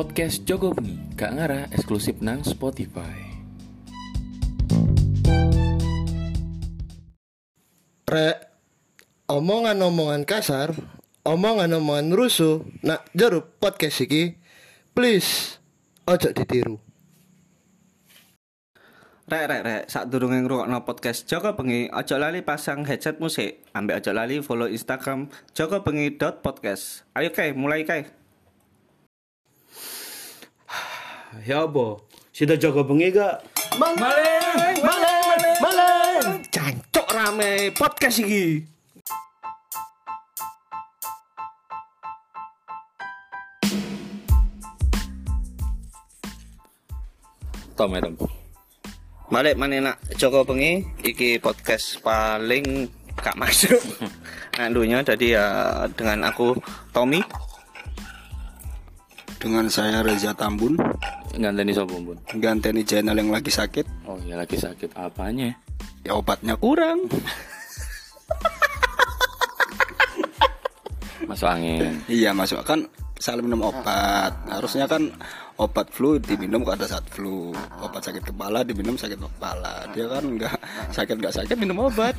podcast 0.00 0.48
Jogo 0.48 0.72
Bengi, 0.72 0.96
gak 1.12 1.36
ngarah 1.36 1.68
eksklusif 1.76 2.24
nang 2.24 2.40
Spotify. 2.40 3.20
Rek, 8.08 8.36
omongan-omongan 9.28 10.24
kasar, 10.24 10.72
omongan-omongan 11.28 12.16
rusuh, 12.16 12.64
nak 12.80 13.12
jeruk 13.12 13.60
podcast 13.60 14.00
iki, 14.00 14.40
please, 14.96 15.60
ojo 16.08 16.32
ditiru. 16.32 16.80
Rek 19.28 19.44
rek 19.52 19.62
rek, 19.68 19.82
sak 19.92 20.08
durunge 20.08 20.40
ngrungokno 20.40 20.80
podcast 20.88 21.28
Joko 21.28 21.52
Bengi, 21.52 21.92
aja 21.92 22.16
lali 22.16 22.40
pasang 22.40 22.88
headset 22.88 23.20
musik. 23.20 23.68
Ambek 23.76 24.00
aja 24.00 24.16
lali 24.16 24.40
follow 24.40 24.64
Instagram 24.64 25.28
jokobengi.podcast. 25.52 27.04
Ayo 27.12 27.36
Kai, 27.36 27.52
mulai 27.52 27.84
Ya 31.30 31.62
apa? 31.62 31.94
Sudah 32.34 32.58
jaga 32.58 32.82
bengi 32.82 33.14
gak? 33.14 33.46
Maleng, 33.78 34.82
maleng, 34.82 35.54
maleng. 35.62 36.42
Cancok 36.50 37.06
rame 37.14 37.70
podcast 37.70 38.18
iki. 38.18 38.66
Tom 47.78 47.94
ya 47.94 48.02
Tom. 48.02 48.26
Balik 49.30 49.54
mana 49.54 49.94
nak 49.94 49.96
Joko 50.18 50.42
Bengi, 50.42 50.82
iki 51.06 51.38
podcast 51.38 52.02
paling 52.02 52.90
gak 53.22 53.38
masuk. 53.38 53.78
Nah, 54.60 54.68
dunia 54.68 55.00
jadi 55.00 55.40
ya 55.40 55.46
dengan 55.96 56.20
aku 56.28 56.52
Tommy. 56.92 57.24
dengan 59.40 59.72
saya 59.72 60.04
Reza 60.04 60.36
Tambun 60.36 60.76
Nganteni 61.30 61.70
sapa 61.70 61.94
Bun? 61.94 62.18
ganteni 62.42 62.82
channel 62.82 63.14
yang 63.14 63.30
lagi 63.30 63.52
sakit. 63.54 63.86
Oh 64.10 64.18
ya 64.26 64.34
lagi 64.34 64.58
sakit 64.58 64.98
apanya? 64.98 65.54
ya 66.02 66.16
obatnya 66.16 66.56
kurang. 66.56 67.06
Masuk 71.28 71.46
angin. 71.46 72.02
iya 72.10 72.34
masuk. 72.34 72.66
Kan 72.66 72.90
salah 73.20 73.44
minum 73.44 73.62
obat. 73.62 74.34
Harusnya 74.50 74.90
kan 74.90 75.14
obat 75.60 75.86
flu 75.94 76.18
diminum 76.18 76.66
kalau 76.66 76.74
ada 76.74 76.90
saat 76.90 77.06
flu. 77.06 77.54
Obat 77.78 78.02
sakit 78.02 78.26
kepala 78.34 78.66
diminum 78.66 78.98
sakit 78.98 79.20
kepala. 79.20 79.86
Dia 79.94 80.10
kan 80.10 80.24
nggak 80.26 80.54
sakit 80.90 81.14
nggak 81.20 81.36
sakit 81.38 81.54
minum 81.54 81.86
obat. 81.86 82.18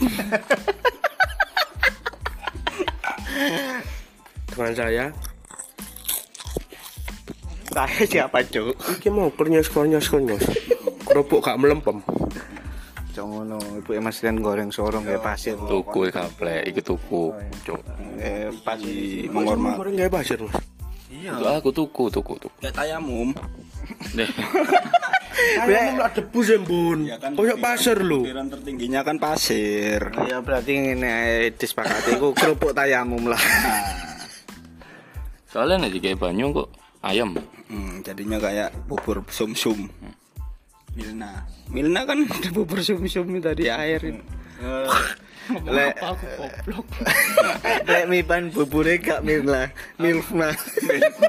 Dengan 4.52 4.74
saya 4.78 5.12
Saya 7.72 8.04
siapa 8.04 8.44
cuk? 8.44 8.76
Iki 9.00 9.10
mau 9.10 9.32
kernyos 9.32 9.72
kernyos 9.72 10.12
kernyos 10.12 10.44
Kerupuk 11.08 11.40
gak 11.40 11.56
melempem 11.56 12.04
Jangan 13.12 13.60
ibu 13.76 13.92
emas 13.92 14.24
dan 14.24 14.40
goreng 14.40 14.72
sorong 14.72 15.04
kayak 15.04 15.20
pasir. 15.20 15.60
Tuku 15.60 16.08
kaple, 16.08 16.64
iki 16.64 16.80
tuku. 16.80 17.36
Cuk. 17.68 17.84
Eh, 18.16 18.48
pas 18.64 18.80
di 18.80 19.28
Ngormat 19.28 19.36
menghormat 19.36 19.74
Goreng 19.76 19.96
gak 20.00 20.12
pasir 20.16 20.40
mas 20.40 20.56
iya 21.12 21.36
Itu 21.36 21.44
aku 21.48 21.70
tuku, 21.76 22.04
tuku, 22.08 22.34
tuku. 22.40 22.56
kayak 22.64 22.72
tayamum 22.72 23.36
Deh. 24.16 24.30
Ayam 25.60 26.00
lah 26.00 26.08
debu 26.14 26.40
sembun 26.40 27.00
Koyok 27.36 27.60
pasir 27.60 27.98
lu 28.00 28.24
pikiran 28.24 28.48
tertingginya 28.48 29.02
kan 29.04 29.20
pasir 29.20 30.00
Ya 30.32 30.40
berarti 30.40 30.96
ini 30.96 31.12
disepakati 31.52 32.16
ku 32.16 32.32
kerupuk 32.32 32.72
tayamum 32.72 33.28
lah. 33.28 33.42
Soalnya 35.52 35.84
nih 35.84 36.00
kayak 36.00 36.16
banyu 36.16 36.56
kok 36.56 36.72
ayam. 37.04 37.36
Hmm, 37.72 38.04
jadinya 38.04 38.36
kayak 38.36 38.76
bubur 38.84 39.24
sum-sum. 39.32 39.88
Milna. 40.92 41.48
Milna 41.72 42.04
kan 42.04 42.28
bubur 42.56 42.84
sum-sum 42.84 43.40
dari 43.40 43.72
air 43.72 44.04
Lek 45.76 45.96
Lek 47.88 48.06
mipan 48.08 48.52
bubure 48.52 48.98
gak 49.02 49.24
mirna, 49.26 49.72
milfna. 50.00 50.56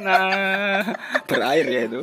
Nah, 0.03 0.83
berair 1.27 1.66
ya 1.66 1.81
itu. 1.88 2.00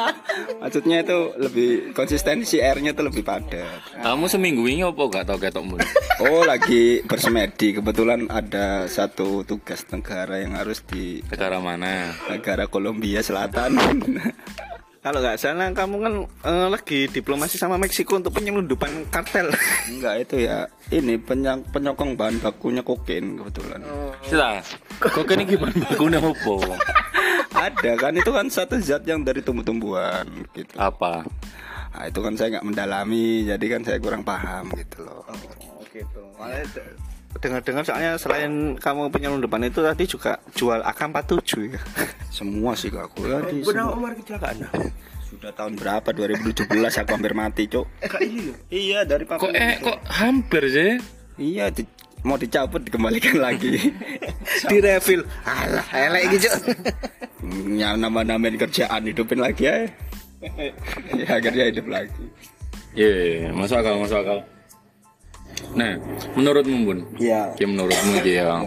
Maksudnya 0.62 1.06
itu 1.06 1.18
lebih 1.38 1.70
konsistensi 1.94 2.62
airnya 2.62 2.94
itu 2.94 3.02
lebih 3.02 3.22
padat. 3.22 4.00
Kamu 4.02 4.26
seminggu 4.30 4.64
ini 4.66 4.86
apa 4.86 5.02
gak 5.10 5.24
tau 5.28 5.38
ketok 5.38 5.64
mulu? 5.64 5.84
Oh, 6.22 6.42
lagi 6.46 7.02
bersemedi. 7.04 7.78
Kebetulan 7.78 8.26
ada 8.30 8.86
satu 8.90 9.42
tugas 9.46 9.86
negara 9.90 10.42
yang 10.42 10.58
harus 10.58 10.82
di 10.86 11.20
Negara 11.30 11.58
mana? 11.62 12.14
negara 12.30 12.66
Kolombia 12.70 13.22
Selatan. 13.22 13.74
Kalau 15.08 15.24
nggak 15.24 15.40
salah 15.40 15.72
kamu 15.72 15.96
kan 16.04 16.14
eh, 16.44 16.68
lagi 16.68 17.08
diplomasi 17.08 17.56
sama 17.56 17.80
Meksiko 17.80 18.20
untuk 18.20 18.28
penyelundupan 18.36 19.08
kartel. 19.08 19.48
Enggak 19.88 20.28
itu 20.28 20.44
ya. 20.44 20.68
Ini 20.92 21.16
penyang, 21.24 21.64
penyokong 21.72 22.12
bahan 22.12 22.36
bakunya 22.44 22.84
kokain 22.84 23.40
kebetulan. 23.40 23.80
Sudah. 24.28 24.60
Kok 25.00 25.24
ini 25.32 25.48
gimana? 25.48 25.80
Aku 25.96 26.12
apa? 26.12 26.76
Ada 27.72 27.96
kan 27.96 28.12
itu 28.20 28.28
kan 28.28 28.52
satu 28.52 28.76
zat 28.84 29.08
yang 29.08 29.24
dari 29.24 29.40
tumbuh-tumbuhan 29.40 30.28
gitu. 30.52 30.76
Apa? 30.76 31.24
Nah, 31.96 32.04
itu 32.04 32.20
kan 32.20 32.36
saya 32.36 32.60
nggak 32.60 32.68
mendalami, 32.68 33.48
jadi 33.48 33.64
kan 33.64 33.80
saya 33.88 33.96
kurang 34.04 34.28
paham 34.28 34.68
gitu 34.76 35.08
loh. 35.08 35.24
Oh 35.24 35.88
gitu. 35.88 36.20
Malah 36.36 36.68
dengar-dengar 37.30 37.84
soalnya 37.84 38.16
selain 38.16 38.74
kamu 38.74 39.08
penyelundupan 39.08 39.60
itu 39.62 39.78
tadi 39.78 40.04
juga 40.04 40.40
jual 40.52 40.80
AK47 40.80 41.50
ya. 41.68 41.80
Semua 42.34 42.72
sih 42.72 42.88
kak 42.88 43.08
aku 43.08 43.24
ya, 43.24 43.38
di 43.44 43.60
Benar 43.60 43.84
semua. 43.84 43.94
Omar 43.94 44.12
kecelakaan 44.14 44.56
nah? 44.58 44.72
Sudah 45.22 45.52
tahun 45.52 45.76
berapa? 45.76 46.08
2017 46.08 46.64
aku 46.72 47.10
hampir 47.12 47.32
mati, 47.32 47.68
Cuk. 47.68 47.84
Iya, 48.68 49.04
dari 49.04 49.22
Kok 49.22 49.36
papan. 49.38 49.52
eh 49.54 49.74
kok 49.78 49.98
hampir 50.08 50.62
sih? 50.66 50.90
Iya, 51.36 51.68
di- 51.68 51.84
mau 52.24 52.34
dicabut 52.34 52.80
dikembalikan 52.80 53.36
lagi. 53.46 53.76
Di 54.64 54.76
refill. 54.80 55.22
Alah, 55.44 55.84
elek 55.92 56.32
gitu. 56.34 56.48
ya 57.76 57.92
nama-namain 57.94 58.56
kerjaan 58.56 59.04
hidupin 59.04 59.38
lagi 59.38 59.68
ya. 59.68 59.76
ya 61.12 61.28
akhirnya 61.28 61.64
hidup 61.70 61.86
lagi. 61.86 62.24
Iya, 62.96 63.52
masuk 63.52 63.78
akal, 63.78 64.00
masuk 64.00 64.18
akal. 64.18 64.38
Nah, 65.78 65.94
menurutmu 66.34 66.76
Bun? 66.82 66.98
Iya. 67.22 67.54
Ya 67.54 67.66
menurutmu 67.70 68.18
ya. 68.26 68.58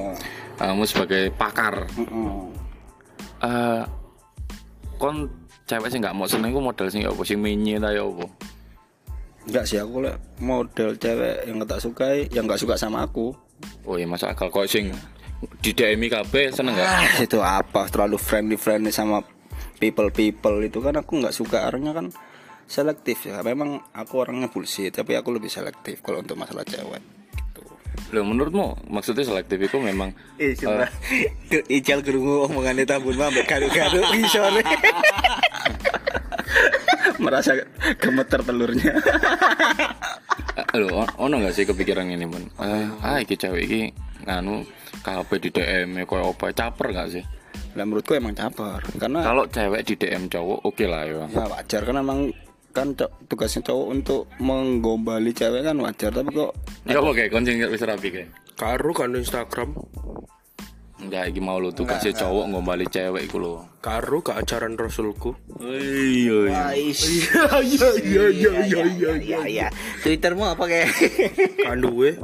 Kamu 0.55 0.85
sebagai 0.85 1.33
pakar, 1.33 1.89
Mm-mm. 1.97 2.53
eh 3.41 3.81
kon 5.01 5.25
cewek 5.66 5.89
sih 5.89 5.97
nggak 5.97 6.13
mau 6.13 6.29
seneng 6.29 6.53
ku 6.53 6.61
model 6.61 6.85
sih 6.85 7.01
apa 7.01 7.17
sih 7.25 7.33
menye 7.33 7.81
ta 7.81 7.89
ya 7.89 8.05
apa? 8.05 8.29
Enggak 9.49 9.66
sih 9.66 9.81
aku 9.81 10.05
lek 10.05 10.22
model 10.38 10.94
cewek 11.01 11.49
yang 11.49 11.66
tak 11.66 11.81
sukai, 11.81 12.29
yang 12.29 12.45
nggak 12.45 12.61
suka 12.61 12.77
sama 12.77 13.01
aku. 13.09 13.33
Oh 13.89 13.97
iya 13.97 14.05
masuk 14.05 14.29
akal 14.29 14.53
kok 14.53 14.69
sing 14.69 14.93
di 15.66 15.73
DM 15.73 16.05
kabeh 16.05 16.53
seneng 16.53 16.78
nggak? 16.78 16.89
Ah, 16.93 17.09
itu 17.17 17.38
apa 17.41 17.89
terlalu 17.89 18.22
friendly 18.22 18.53
friendly 18.53 18.93
sama 18.93 19.25
people 19.81 20.13
people 20.13 20.61
itu 20.61 20.78
kan 20.78 20.93
aku 20.93 21.25
nggak 21.25 21.33
suka 21.33 21.66
orangnya 21.73 21.97
kan 21.97 22.13
selektif 22.66 23.25
ya 23.25 23.41
memang 23.41 23.81
aku 23.91 24.22
orangnya 24.22 24.47
bullshit 24.47 24.91
tapi 24.91 25.13
aku 25.13 25.31
lebih 25.31 25.47
selektif 25.47 25.99
kalau 25.99 26.19
untuk 26.19 26.35
masalah 26.35 26.63
cewek 26.63 27.01
gitu. 27.35 27.61
Loh 28.11 28.23
menurutmu 28.23 28.88
maksudnya 28.88 29.23
selektif 29.23 29.59
itu 29.59 29.77
memang 29.77 30.11
Eh, 30.35 30.55
coba. 30.55 30.88
Ijal 31.67 32.01
kerungu 32.01 32.47
omongannya 32.47 32.83
tabun 32.83 33.16
mah 33.16 33.29
garu-garu 33.44 34.01
isore. 34.17 34.63
merasa 37.22 37.53
gemeter 38.01 38.41
telurnya 38.41 38.97
eh, 40.57 40.66
lho 40.73 41.05
ono 41.17 41.35
nggak 41.38 41.53
sih 41.53 41.66
kepikiran 41.69 42.09
ini 42.09 42.25
Bun? 42.25 42.49
Eh, 42.57 42.88
ah 43.05 43.22
iki 43.22 43.38
cewek 43.38 43.61
iki 43.69 43.81
nganu 44.25 44.66
kabeh 45.05 45.38
di 45.38 45.49
DM 45.53 46.02
koyo 46.05 46.34
apa 46.34 46.49
caper 46.49 46.90
nggak 46.90 47.09
sih? 47.14 47.23
nah 47.72 47.87
menurutku 47.87 48.17
emang 48.17 48.35
caper 48.35 48.84
karena 48.99 49.23
Kalau 49.23 49.46
cewek 49.47 49.81
di 49.85 49.93
DM 49.96 50.28
cowok 50.28 50.59
oke 50.66 50.85
lah 50.90 51.07
ya. 51.07 51.23
ya 51.29 51.46
wajar 51.47 51.81
kan 51.85 51.96
emang 52.02 52.19
kan 52.72 52.96
tugasnya 53.28 53.62
cowok 53.68 53.88
untuk 53.91 54.22
menggombali 54.40 55.32
cewek 55.32 55.62
kan 55.64 55.76
wajar 55.79 56.12
tapi 56.12 56.32
kok 56.32 56.52
Ya 56.88 56.97
apa 56.97 57.09
kayak 57.14 57.29
koncing 57.29 57.62
wis 57.70 57.84
rapi 57.85 58.09
kayak. 58.09 58.29
Karo 58.58 58.91
kan 58.91 59.14
Instagram. 59.14 59.78
Enggak 61.02 61.34
iki 61.34 61.41
mau 61.41 61.58
lu 61.58 61.73
tugasnya 61.73 62.14
cowok 62.14 62.46
ngombali 62.53 62.85
cewek 62.85 63.26
iku 63.26 63.41
lho. 63.41 63.53
Karo 63.82 64.22
ke 64.22 64.38
ajaran 64.38 64.78
Rasulku. 64.78 65.34
Iya 65.58 66.46
iya. 66.46 66.62
Iya 66.78 67.90
iya 67.97 68.26
iya 68.29 68.52
iya 68.62 68.84
iya 68.85 69.12
Ya 69.17 69.41
ya. 69.50 69.67
Twittermu 70.06 70.46
apa 70.46 70.70
kayak? 70.70 70.94
Kanduwe 71.66 72.22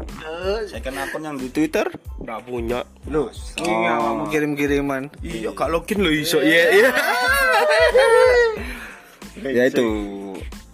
second 0.70 0.98
akun 1.02 1.26
yang 1.26 1.38
di 1.42 1.50
Twitter? 1.50 1.90
Gak 2.22 2.46
punya. 2.46 2.86
Lu, 3.10 3.34
iya, 3.66 3.98
kamu 3.98 4.30
kirim-kiriman. 4.30 5.10
Iya 5.26 5.50
gak 5.58 5.70
login 5.74 6.06
lo 6.06 6.14
iso. 6.14 6.38
Iya 6.46 6.64
iya 6.78 6.90
ya 9.44 9.64
itu 9.68 9.86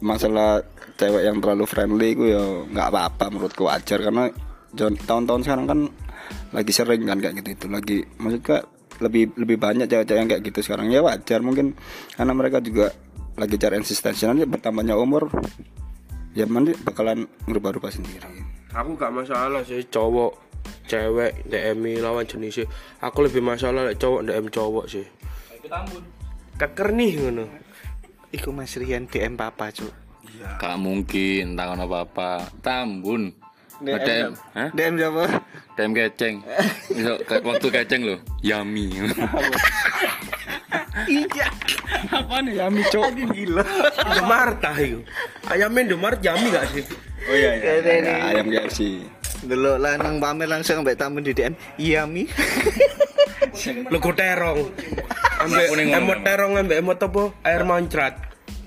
masalah 0.04 0.64
cewek 1.00 1.24
yang 1.26 1.38
terlalu 1.40 1.66
friendly 1.66 2.14
itu 2.14 2.24
ya 2.32 2.44
nggak 2.70 2.88
apa-apa 2.94 3.26
menurutku 3.34 3.66
wajar 3.66 4.00
karena 4.00 4.30
tahun-tahun 4.78 5.42
sekarang 5.46 5.66
kan 5.70 5.80
lagi 6.54 6.72
sering 6.74 7.06
kan 7.06 7.18
kayak 7.22 7.42
gitu 7.42 7.50
itu 7.54 7.66
lagi 7.70 7.98
maksudnya 8.22 8.66
lebih 9.02 9.24
lebih 9.38 9.58
banyak 9.58 9.86
cewek-cewek 9.90 10.20
yang 10.22 10.30
kayak 10.30 10.44
gitu 10.46 10.60
sekarang 10.62 10.88
ya 10.94 11.02
wajar 11.02 11.42
mungkin 11.42 11.74
karena 12.14 12.34
mereka 12.34 12.62
juga 12.62 12.94
lagi 13.34 13.58
cari 13.58 13.82
eksistensi 13.82 14.30
nanti 14.30 14.46
bertambahnya 14.46 14.94
umur 14.94 15.34
ya 16.38 16.46
nanti 16.46 16.78
bakalan 16.78 17.26
berubah-ubah 17.50 17.90
sendiri 17.90 18.54
Aku 18.74 18.98
gak 18.98 19.14
masalah 19.14 19.62
sih 19.62 19.86
cowok 19.86 20.34
cewek 20.90 21.46
DM 21.46 22.02
lawan 22.02 22.26
jenisnya. 22.26 22.66
Aku 23.06 23.22
lebih 23.22 23.46
masalah 23.46 23.86
lek 23.86 24.02
cowok 24.02 24.22
DM 24.26 24.50
cowok 24.50 24.86
sih. 24.90 25.06
Keker 26.58 26.90
nih 26.90 27.12
ngono. 27.22 27.46
Iku 28.34 28.50
Mas 28.50 28.74
Rian 28.74 29.06
DM 29.06 29.38
papa, 29.38 29.70
Cuk. 29.70 29.94
Gak 30.58 30.76
mungkin 30.82 31.54
takon 31.54 31.86
apa-apa. 31.86 32.50
Tambun. 32.66 33.30
DM. 33.78 34.00
DM, 34.02 34.32
Hah? 34.58 34.70
DM 34.74 34.94
siapa? 34.98 35.24
DM 35.78 35.92
keceng. 35.94 36.36
Kayak 37.30 37.44
waktu 37.46 37.68
keceng 37.70 38.02
lo, 38.10 38.16
yummy. 38.42 38.90
Iya. 41.06 41.48
Apa 42.10 42.42
nih 42.42 42.54
Yami, 42.62 42.82
Cuk? 42.90 43.06
Gila. 43.14 43.64
Indomaret 44.02 44.62
ah 44.66 44.78
itu. 44.78 45.00
Ayamnya 45.50 45.82
Indomaret 45.90 46.20
jami 46.22 46.48
gak 46.50 46.66
sih? 46.74 46.86
oh 47.24 47.36
iya 47.40 47.56
iya, 47.56 47.74
iya, 47.80 48.16
ayam 48.36 48.52
KFC 48.52 49.00
Dulu 49.48 49.80
lanang 49.80 50.20
pamer 50.20 50.48
langsung 50.48 50.84
ambek 50.84 50.98
tamu 51.00 51.20
di 51.20 51.36
DM. 51.36 51.54
Iya, 51.78 52.08
Mi. 52.08 52.26
Logo 53.92 54.12
terong. 54.16 54.60
Ambek 55.44 55.68
emot 55.92 56.20
terong 56.24 56.54
ambek 56.56 56.78
emot 56.80 57.00
apa? 57.00 57.24
Air 57.44 57.64
mancrat. 57.68 58.16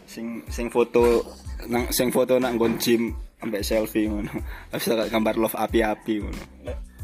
sing 0.06 0.40
sing 0.48 0.72
foto 0.72 1.20
nang 1.68 1.92
sing 1.92 2.08
foto 2.08 2.40
nang 2.40 2.56
nggon 2.56 2.80
gym 2.80 3.12
ambek 3.44 3.60
selfie 3.60 4.08
ngono 4.08 4.32
habis 4.72 4.88
gambar 5.12 5.36
love 5.36 5.52
api-api 5.52 6.24
ngono 6.24 6.42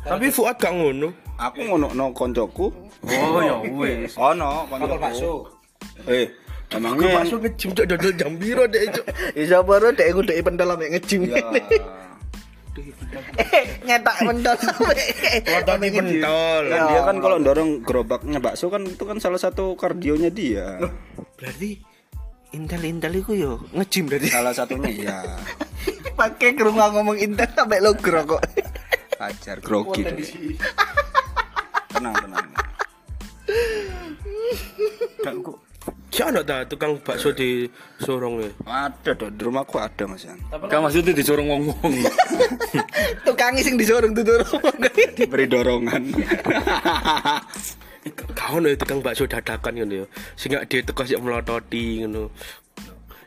Tapi 0.03 0.33
Fuad 0.33 0.57
gak 0.57 0.73
ngono. 0.73 1.13
aku 1.37 1.61
ngono 1.61 1.93
no 1.93 2.11
koncoku 2.17 2.73
Oh 3.05 3.41
ya 3.45 3.61
wes. 3.69 4.17
ono 4.33 4.65
koncoku 4.65 5.45
eh 6.09 6.25
Aku 6.73 6.81
emangnya 6.81 7.21
bakso 7.21 7.37
ngejim 7.37 7.71
cok 7.77 7.85
dodol 7.85 8.13
jam 8.17 8.33
biro 8.41 8.65
deh 8.65 8.81
cok. 8.89 9.05
Isa 9.45 9.61
baru 9.61 9.93
dek 9.93 10.09
ambek 10.09 10.89
ngejim. 10.97 11.29
ya, 12.75 12.95
Nyetak 13.87 14.17
pentol. 14.19 14.57
Potong 14.57 15.81
pentol. 15.83 16.63
kan 16.65 16.81
dia 16.89 17.01
kan 17.03 17.17
kalau 17.19 17.37
dorong 17.37 17.71
gerobaknya 17.83 18.39
bakso 18.39 18.69
kan 18.69 18.87
itu 18.87 19.05
kan 19.05 19.21
salah 19.21 19.37
satu 19.37 19.77
kardionya 19.77 20.33
dia 20.33 20.81
Berarti 21.37 21.77
intel-intel 22.53 23.13
iku 23.15 23.33
yo 23.33 23.53
ngejim 23.73 24.09
berarti. 24.09 24.29
salah 24.29 24.53
satunya 24.53 24.89
ya 24.93 25.19
Pakai 26.21 26.53
ke 26.53 26.63
rumah 26.63 26.93
ngomong 26.93 27.17
intel 27.17 27.49
sampai 27.49 27.81
lo 27.81 27.93
kok. 27.97 28.41
ajar 29.19 29.61
grogi 29.61 30.03
tenang 31.89 32.17
tenang 32.17 32.47
Si 36.13 36.21
anak 36.21 36.45
ta 36.45 36.61
tukang 36.69 37.01
bakso 37.01 37.33
di 37.33 37.65
Sorong 37.97 38.45
ya. 38.45 38.51
ada 38.69 39.17
dong 39.17 39.33
di 39.33 39.43
rumahku 39.49 39.81
ada 39.81 40.05
mas 40.05 40.29
Yan 40.29 40.37
Kan 40.69 40.85
maksudnya 40.85 41.17
disuruh 41.17 41.41
ngomong. 41.41 41.73
Tukang 43.27 43.57
sing 43.57 43.81
disorong 43.81 44.13
tutur. 44.13 44.45
diberi 45.17 45.49
dorongan 45.49 46.13
Kau 48.37 48.61
nih 48.61 48.77
tukang 48.77 49.01
bakso 49.01 49.25
dadakan 49.25 49.73
ngono 49.73 50.05
ya. 50.05 50.07
Sing 50.37 50.53
gak 50.53 50.69
dia 50.69 50.85
teko 50.85 51.01
sik 51.09 51.17
melototi 51.17 52.05
ngono. 52.05 52.29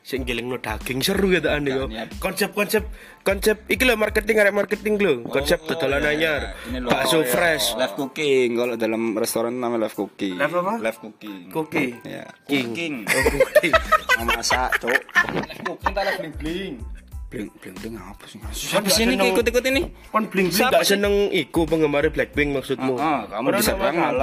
Sing 0.05 0.21
gelingno 0.21 0.61
daging 0.61 1.01
seru 1.01 1.33
gitu 1.33 1.49
ane 1.49 1.73
yo. 1.73 1.89
Konsep-konsep 2.21 2.85
konsep 3.25 3.65
iki 3.65 3.89
lho 3.89 3.97
marketing 3.97 4.37
arek 4.37 4.53
marketing 4.53 5.01
lho. 5.01 5.25
Konsep 5.25 5.65
dodolan 5.65 6.05
anyar. 6.05 6.53
Ini 6.69 6.77
loh, 6.85 6.93
Bakso 6.93 7.17
oh, 7.17 7.21
ya. 7.25 7.33
fresh. 7.33 7.73
Live 7.73 7.97
cooking 7.97 8.53
kalau 8.53 8.77
dalam 8.77 9.17
restoran 9.17 9.57
namanya 9.57 9.89
live 9.89 9.97
cooking. 9.97 10.37
Live 10.37 10.53
apa? 10.61 10.73
Live 10.77 10.99
cooking. 11.01 11.49
Cooking. 11.49 11.91
Ya. 12.05 12.29
King. 12.45 12.69
Cooking. 12.69 12.93
Oh, 13.09 13.21
cooking. 13.33 13.73
Masak, 14.29 14.69
Cuk. 14.77 14.93
Live 14.93 15.61
cooking 15.65 15.93
tak 15.97 16.03
live 16.05 16.19
bling 16.21 16.35
bling. 16.37 16.73
Bling 17.25 17.49
bling 17.57 17.95
apa 17.97 18.23
sih? 18.29 18.37
Habis 18.77 19.01
ini 19.01 19.17
ikut-ikut 19.17 19.63
ini. 19.73 19.89
Kon 20.13 20.29
bling 20.29 20.53
bling 20.53 20.69
gak 20.69 20.85
seneng 20.85 21.33
iku 21.33 21.65
penggemar 21.65 22.05
Blackpink 22.13 22.53
maksudmu. 22.53 22.93
Ah, 23.01 23.25
kamu 23.25 23.49
Orang 23.49 23.57
bisa 23.57 23.73
banget 23.73 24.13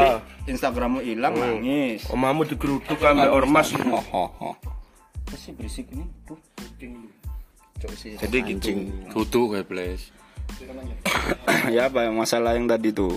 Instagrammu 0.47 1.03
hilang 1.03 1.35
nangis. 1.35 2.07
Omamu 2.07 2.47
digeruduk 2.47 3.03
ambek 3.03 3.35
ormas. 3.35 3.75
Oh, 3.83 3.99
oh, 4.15 4.31
oh. 4.39 4.55
Apa 5.33 5.41
sih 5.41 5.57
berisik 5.57 5.89
ini? 5.97 6.05
Tuh. 6.29 6.37
Jadi 7.81 8.39
gitu. 8.53 8.69
Kutu 9.17 9.49
kayak 9.49 9.65
place. 9.65 10.13
ya 11.73 11.89
apa 11.89 12.13
masalah 12.13 12.53
yang 12.53 12.69
tadi 12.69 12.93
tuh? 12.93 13.17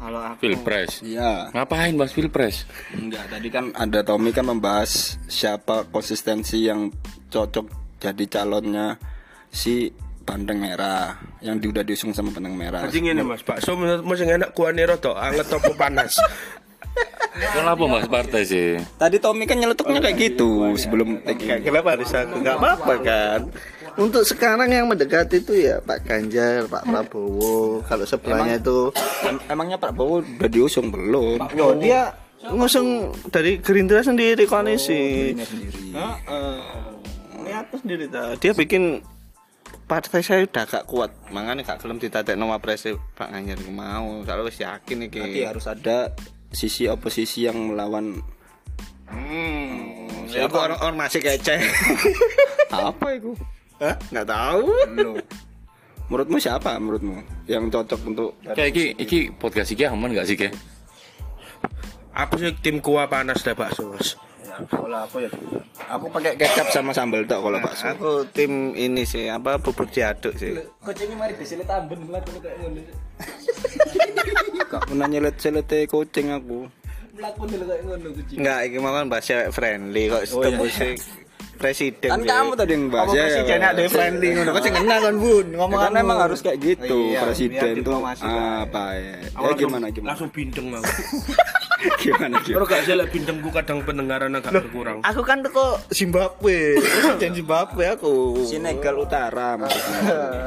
Kalau 0.00 0.24
aku 0.24 0.40
Pilpres. 0.40 1.04
Iya. 1.04 1.52
Ngapain 1.52 1.92
bahas 2.00 2.16
pilpres? 2.16 2.64
Enggak, 2.96 3.28
tadi 3.28 3.52
kan 3.52 3.76
ada 3.76 4.00
Tommy 4.00 4.32
kan 4.32 4.48
membahas 4.48 5.20
siapa 5.28 5.84
konsistensi 5.92 6.64
yang 6.64 6.88
cocok 7.28 8.00
jadi 8.00 8.24
calonnya 8.24 8.96
si 9.52 9.92
Bandeng 10.24 10.64
Merah 10.64 11.20
yang 11.44 11.60
di, 11.60 11.68
udah 11.68 11.84
diusung 11.84 12.16
sama 12.16 12.32
Bandeng 12.32 12.56
Merah. 12.56 12.88
Jadi 12.88 13.04
ngene 13.04 13.20
Mas, 13.20 13.44
bakso 13.44 13.76
menurutmu 13.76 14.16
sing 14.16 14.32
enak 14.32 14.56
kuane 14.56 14.80
rada 14.88 15.12
anget 15.20 15.52
apa 15.52 15.70
panas? 15.76 16.16
Kenapa 17.34 17.82
bahas 17.90 18.06
partai 18.06 18.42
sih? 18.46 18.78
Tadi 18.94 19.18
Tommy 19.18 19.44
kan 19.44 19.58
nyeletuknya 19.58 19.98
kayak 19.98 20.16
gitu 20.22 20.70
sebelum 20.78 21.18
Kenapa 21.36 21.98
harus 21.98 22.14
aku? 22.14 22.38
Gak 22.40 22.56
apa-apa 22.62 22.94
kan. 23.02 23.40
Untuk 23.94 24.26
sekarang 24.26 24.70
yang 24.70 24.90
mendekati 24.90 25.38
itu 25.38 25.54
ya 25.54 25.78
Pak 25.78 26.02
Ganjar, 26.02 26.66
Pak 26.66 26.82
Prabowo. 26.82 27.82
Kalau 27.86 28.02
sebelahnya 28.02 28.58
itu 28.58 28.90
Em- 29.22 29.42
Emangnya 29.46 29.78
Pak 29.78 29.94
Prabowo 29.94 30.22
udah 30.22 30.50
diusung 30.50 30.90
belum? 30.90 31.38
Yo, 31.54 31.78
dia 31.78 32.10
ngusung 32.50 33.14
dari 33.30 33.58
Gerindra 33.58 34.02
sendiri 34.02 34.46
koalisi. 34.46 35.34
sendiri. 35.34 35.94
Heeh. 35.94 36.58
Ini 37.38 37.50
aku 37.54 37.74
sendiri 37.78 38.04
ta. 38.10 38.34
Dia 38.34 38.50
bikin 38.50 39.02
partai 39.86 40.22
saya 40.22 40.42
udah 40.42 40.64
gak 40.66 40.86
kuat. 40.86 41.10
Makanya 41.30 41.62
gak 41.62 41.82
gelem 41.82 41.98
ditatek 41.98 42.34
nama 42.34 42.58
presiden 42.58 42.98
Pak 43.14 43.30
Ganjar 43.30 43.58
iku 43.58 43.70
mau. 43.70 44.22
Kalau 44.22 44.42
wis 44.42 44.58
yakin 44.58 45.06
iki. 45.06 45.22
Nanti 45.22 45.40
harus 45.46 45.66
ada 45.70 46.10
sisi 46.54 46.88
oposisi 46.88 47.44
yang 47.44 47.74
melawan 47.74 48.22
Hmm. 49.04 50.08
Ya 50.32 50.48
kok 50.50 50.58
orang 50.58 50.80
orang 50.80 50.96
masih 51.06 51.20
kece. 51.22 51.60
apa 52.72 53.06
itu? 53.14 53.30
Hah? 53.78 53.94
Nggak 54.10 54.26
tahu. 54.26 54.66
Loh. 54.96 55.14
Menurutmu 56.10 56.36
siapa 56.36 56.76
menurutmu 56.76 57.16
yang 57.48 57.70
cocok 57.72 58.00
untuk 58.04 58.36
Kayak 58.42 58.68
iki 58.76 58.84
iki 58.98 59.18
podcast 59.32 59.72
iki 59.72 59.88
aman 59.88 60.12
gak 60.12 60.28
sih, 60.28 60.36
Ke? 60.36 60.52
Aku 62.14 62.36
sih 62.38 62.52
tim 62.60 62.78
kuah 62.78 63.08
panas 63.08 63.42
deh 63.42 63.56
bakso 63.56 63.90
Mas. 63.90 64.14
Ya, 64.44 64.54
kalau 64.70 65.00
aku 65.02 65.24
ya 65.24 65.30
aku 65.90 66.06
pakai 66.14 66.38
kecap 66.38 66.70
sama 66.70 66.94
sambal 66.94 67.26
tok 67.26 67.40
kalau 67.42 67.58
bakso. 67.58 67.90
Aku 67.90 68.10
tim 68.30 68.76
ini 68.76 69.02
sih 69.02 69.26
apa 69.26 69.58
bubur 69.58 69.88
diaduk 69.88 70.36
sih. 70.38 70.54
Gak 74.74 74.84
pernah 74.90 75.06
nyelet 75.06 75.36
selete 75.38 75.78
kucing 75.86 76.34
aku. 76.34 76.66
Enggak, 78.34 78.58
ini 78.66 78.76
mau 78.82 78.90
kan 78.90 79.06
bahas 79.06 79.22
cewek 79.22 79.54
friendly 79.54 80.10
kok 80.10 80.22
tembus 80.34 80.74
sih 80.74 80.94
presiden. 81.54 82.10
Kan 82.10 82.22
kamu 82.26 82.52
tadi 82.58 82.72
yang 82.74 82.84
bahas 82.90 83.08
ya, 83.14 83.24
presiden 83.30 83.58
ya. 83.62 83.68
ada 83.70 83.82
friendly 83.86 84.28
ngono. 84.34 84.50
Kok 84.52 84.62
sing 84.62 84.74
enak 84.74 84.98
kan, 85.00 85.14
Bun? 85.16 85.46
Ngomong 85.54 85.80
kan 85.80 85.92
memang 85.94 86.18
harus 86.18 86.38
kayak 86.42 86.58
gitu 86.60 87.14
Iya, 87.14 87.20
presiden 87.24 87.62
tuh 87.62 87.78
diplomasi, 87.80 88.22
Pak. 88.26 88.56
apa 88.68 88.84
ya? 88.98 89.16
Ya 89.22 89.50
gimana 89.54 89.86
gimana? 89.90 90.08
Langsung 90.14 90.28
bindeng 90.34 90.68
aku. 90.74 90.90
Gimana 92.00 92.40
Kalau 92.40 92.64
gimana? 92.64 92.80
gak 92.80 92.82
jelek 92.88 93.08
bindengku 93.12 93.48
kadang 93.52 93.84
pendengaran 93.84 94.32
agak 94.32 94.56
berkurang. 94.56 95.04
Aku 95.04 95.20
kan 95.20 95.44
teko 95.44 95.76
Zimbabwe, 95.92 96.80
presiden 96.80 97.44
Zimbabwe 97.44 97.84
aku. 97.92 98.40
Senegal 98.48 99.04
Utara 99.04 99.60
maksudnya. 99.60 100.00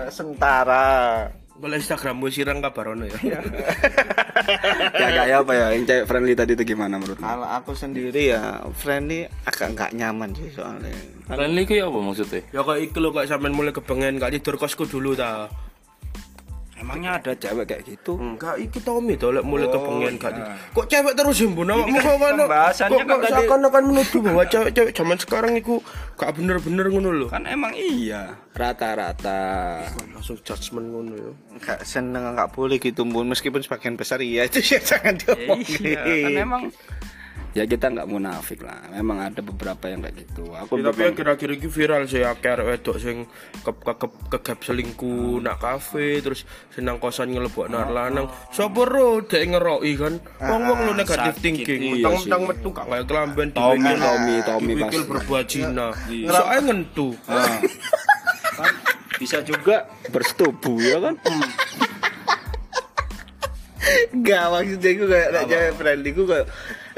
Sentara. 0.17 1.29
Boleh 1.57 1.81
Instagrammu 1.81 2.29
sirang 2.29 2.61
kabar 2.61 2.93
ono 2.93 3.09
ya. 3.09 3.17
ya 5.01 5.07
kayak 5.09 5.37
apa 5.41 5.51
ya? 5.57 5.65
Yang 5.73 5.83
cewek 5.89 6.05
friendly 6.05 6.33
tadi 6.37 6.53
itu 6.53 6.63
gimana 6.69 7.01
menurutmu? 7.01 7.25
Kalau 7.25 7.49
aku 7.49 7.73
sendiri 7.73 8.29
ya 8.29 8.61
friendly 8.77 9.25
agak 9.41 9.73
nggak 9.73 9.91
nyaman 9.97 10.37
sih 10.37 10.53
soalnya. 10.53 10.93
Friendly 11.25 11.65
ku 11.65 11.73
ya 11.73 11.89
apa 11.89 11.97
maksudnya? 11.97 12.45
Ya 12.53 12.61
kok 12.61 12.77
iki 12.77 12.97
lho 13.01 13.09
kok 13.09 13.25
sampean 13.25 13.57
mulai 13.57 13.73
kepengen 13.73 14.21
gak 14.21 14.37
tidur 14.37 14.61
kosku 14.61 14.85
dulu 14.85 15.17
ta. 15.17 15.49
Emangnya 16.77 17.17
ada 17.17 17.33
cewek 17.33 17.65
kayak 17.65 17.83
gitu? 17.83 18.15
Enggak, 18.15 18.55
iki 18.55 18.77
Tommy 18.79 19.17
to 19.17 19.29
lek 19.29 19.41
mulai 19.41 19.65
kepengen 19.65 20.13
gak 20.15 20.29
tidur. 20.31 20.53
Kok 20.71 20.85
cewek 20.85 21.13
terus 21.13 21.35
ya 21.35 21.47
mbun 21.47 21.67
awakmu 21.67 21.97
kok 21.97 22.15
kan 22.15 22.33
pembahasannya 22.37 22.93
kok 22.93 22.99
kan 22.99 23.07
kok 23.09 23.19
tadi- 23.19 23.33
seakan-akan 23.33 23.83
menuduh 23.83 24.19
bahwa 24.21 24.43
cewek-cewek 24.45 24.91
zaman 24.91 25.17
sekarang 25.17 25.53
iku 25.55 25.75
gak 26.13 26.31
bener-bener 26.31 26.85
ngono 26.87 27.09
lho. 27.11 27.27
Kan 27.27 27.43
emang 27.43 27.73
iya 27.73 28.37
rata-rata. 28.53 29.41
Langsung 30.13 30.37
judgement 30.39 30.87
ngono 30.87 31.13
ya. 31.13 31.31
Nggak 31.57 31.79
seneng 31.81 32.23
nggak 32.31 32.49
boleh 32.51 32.77
gitu 32.77 33.01
bun 33.03 33.25
meskipun 33.25 33.59
sebagian 33.59 33.93
besar 33.93 34.21
iya 34.21 34.45
itu 34.45 34.61
ya 34.61 34.77
jangan 34.93 35.17
diomongin. 35.17 35.81
Iya, 35.83 36.01
kan 36.23 36.31
emang 36.37 36.63
ya 37.57 37.65
kita 37.65 37.89
nggak 37.89 38.05
munafik 38.05 38.61
lah. 38.61 38.77
Memang 38.93 39.17
ada 39.17 39.41
beberapa 39.41 39.89
yang 39.89 40.05
kayak 40.05 40.21
gitu. 40.21 40.45
Aku 40.53 40.77
Ya, 40.77 40.93
tapi 40.93 41.01
memang- 41.01 41.17
akhir-akhir 41.17 41.49
ini 41.57 41.67
viral 41.67 42.03
sih 42.05 42.21
arek 42.21 42.45
wedok 42.61 42.97
sing 43.01 43.25
ke 43.65 43.71
ke 43.73 43.93
ke 43.97 44.07
kegap 44.29 44.59
selingkuh 44.61 45.41
nak 45.41 45.57
kafe 45.57 46.21
terus 46.21 46.45
senang 46.69 47.01
kosan 47.01 47.33
ngelebok 47.33 47.65
nar 47.65 47.89
lanang. 47.89 48.29
Sapa 48.53 48.85
ro 48.85 49.25
dek 49.25 49.41
ngeroki 49.41 49.97
kan? 49.97 50.21
Wong-wong 50.37 50.79
lu 50.85 50.93
negatif 50.93 51.33
thinking. 51.41 51.81
Iya 51.81 52.05
mentang-mentang 52.05 52.41
metu 52.45 52.69
gak 52.69 52.85
kayak 52.85 53.05
kelamben 53.09 53.49
Tommy, 53.49 53.93
Tommy, 53.97 54.35
Tommy 54.45 54.73
pasti. 54.77 54.97
berbuat 55.01 55.45
Cina 55.49 55.87
soalnya 56.29 56.61
ngentu. 56.69 57.17
Ah. 57.25 57.57
Kan 58.53 58.73
bisa 59.17 59.41
juga 59.41 59.89
bersetubuh 60.13 60.77
ya 60.77 60.97
kan? 61.01 61.15
Enggak 64.13 64.45
maksudnya 64.51 64.89
iku 64.91 65.05
kayak 65.07 65.29
cewek 65.47 65.71
friendly 65.73 66.09
ku 66.11 66.23
kayak 66.27 66.45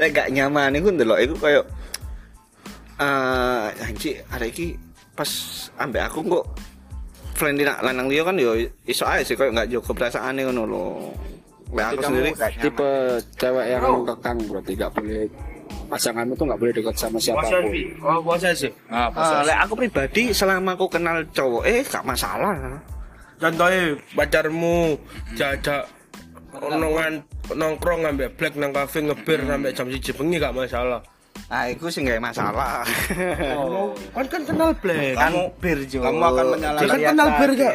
nek 0.00 0.10
gak 0.16 0.28
nyaman 0.32 0.72
iku 0.80 0.88
ndelok 0.88 1.20
iku 1.20 1.34
kayak 1.36 1.64
eh 3.00 3.66
anjir 3.84 4.24
arek 4.32 4.48
iki 4.56 4.66
pas 5.12 5.28
ambek 5.76 6.08
aku 6.08 6.24
kok 6.24 6.44
friendly 7.36 7.64
nak 7.64 7.80
lanang 7.84 8.08
liya 8.08 8.24
kan 8.24 8.36
yo 8.36 8.56
iso 8.84 9.04
ae 9.04 9.20
sih 9.20 9.36
kayak 9.36 9.52
gak 9.56 9.68
jaga 9.72 9.92
perasaane 9.96 10.40
ngono 10.44 10.62
lho. 10.64 10.84
Lek 11.70 11.86
aku 11.86 12.00
sendiri 12.02 12.30
gak 12.34 12.52
tipe 12.60 12.90
cewek 13.36 13.66
yang 13.70 14.04
kekang 14.04 14.38
berarti 14.48 14.72
nggak 14.76 14.92
boleh 14.92 15.24
pasanganmu 15.86 16.34
tuh 16.34 16.44
nggak 16.50 16.60
boleh 16.60 16.72
dekat 16.74 16.94
sama 16.98 17.18
siapa 17.22 17.40
pun. 17.46 17.64
Oh 18.04 18.18
puasa 18.20 18.50
sih 18.52 18.72
ah, 18.90 19.08
Ah, 19.14 19.40
lek 19.46 19.58
aku 19.64 19.72
pribadi 19.78 20.34
selama 20.34 20.74
aku 20.74 20.86
kenal 20.90 21.22
cowok 21.30 21.62
eh 21.64 21.80
gak 21.84 22.04
masalah. 22.04 22.56
contohnya 23.40 23.96
pacarmu 24.12 25.00
jajak 25.32 25.88
nongan 26.62 27.12
nongkrong 27.50 28.00
ambek 28.06 28.34
black 28.34 28.54
nang 28.54 28.70
kafe 28.70 29.00
ngebir 29.00 29.40
sampai 29.42 29.72
jam 29.72 29.86
1 29.86 29.96
bengi 30.12 30.36
gak 30.36 30.52
masalah 30.52 31.00
Ah, 31.46 31.66
iku 31.66 31.90
sih 31.90 32.02
gak 32.02 32.20
masalah. 32.20 32.86
kan 34.12 34.26
kan 34.28 34.42
kenal 34.44 34.70
black 34.76 35.14
kan 35.14 35.32
bir 35.56 35.78
Jo. 35.84 35.98
kamu 36.00 36.20
akan 36.20 36.44
menyalahkan- 36.52 36.86
Kan 36.86 37.00
kenal 37.08 37.28
bir 37.32 37.50
gak? 37.56 37.74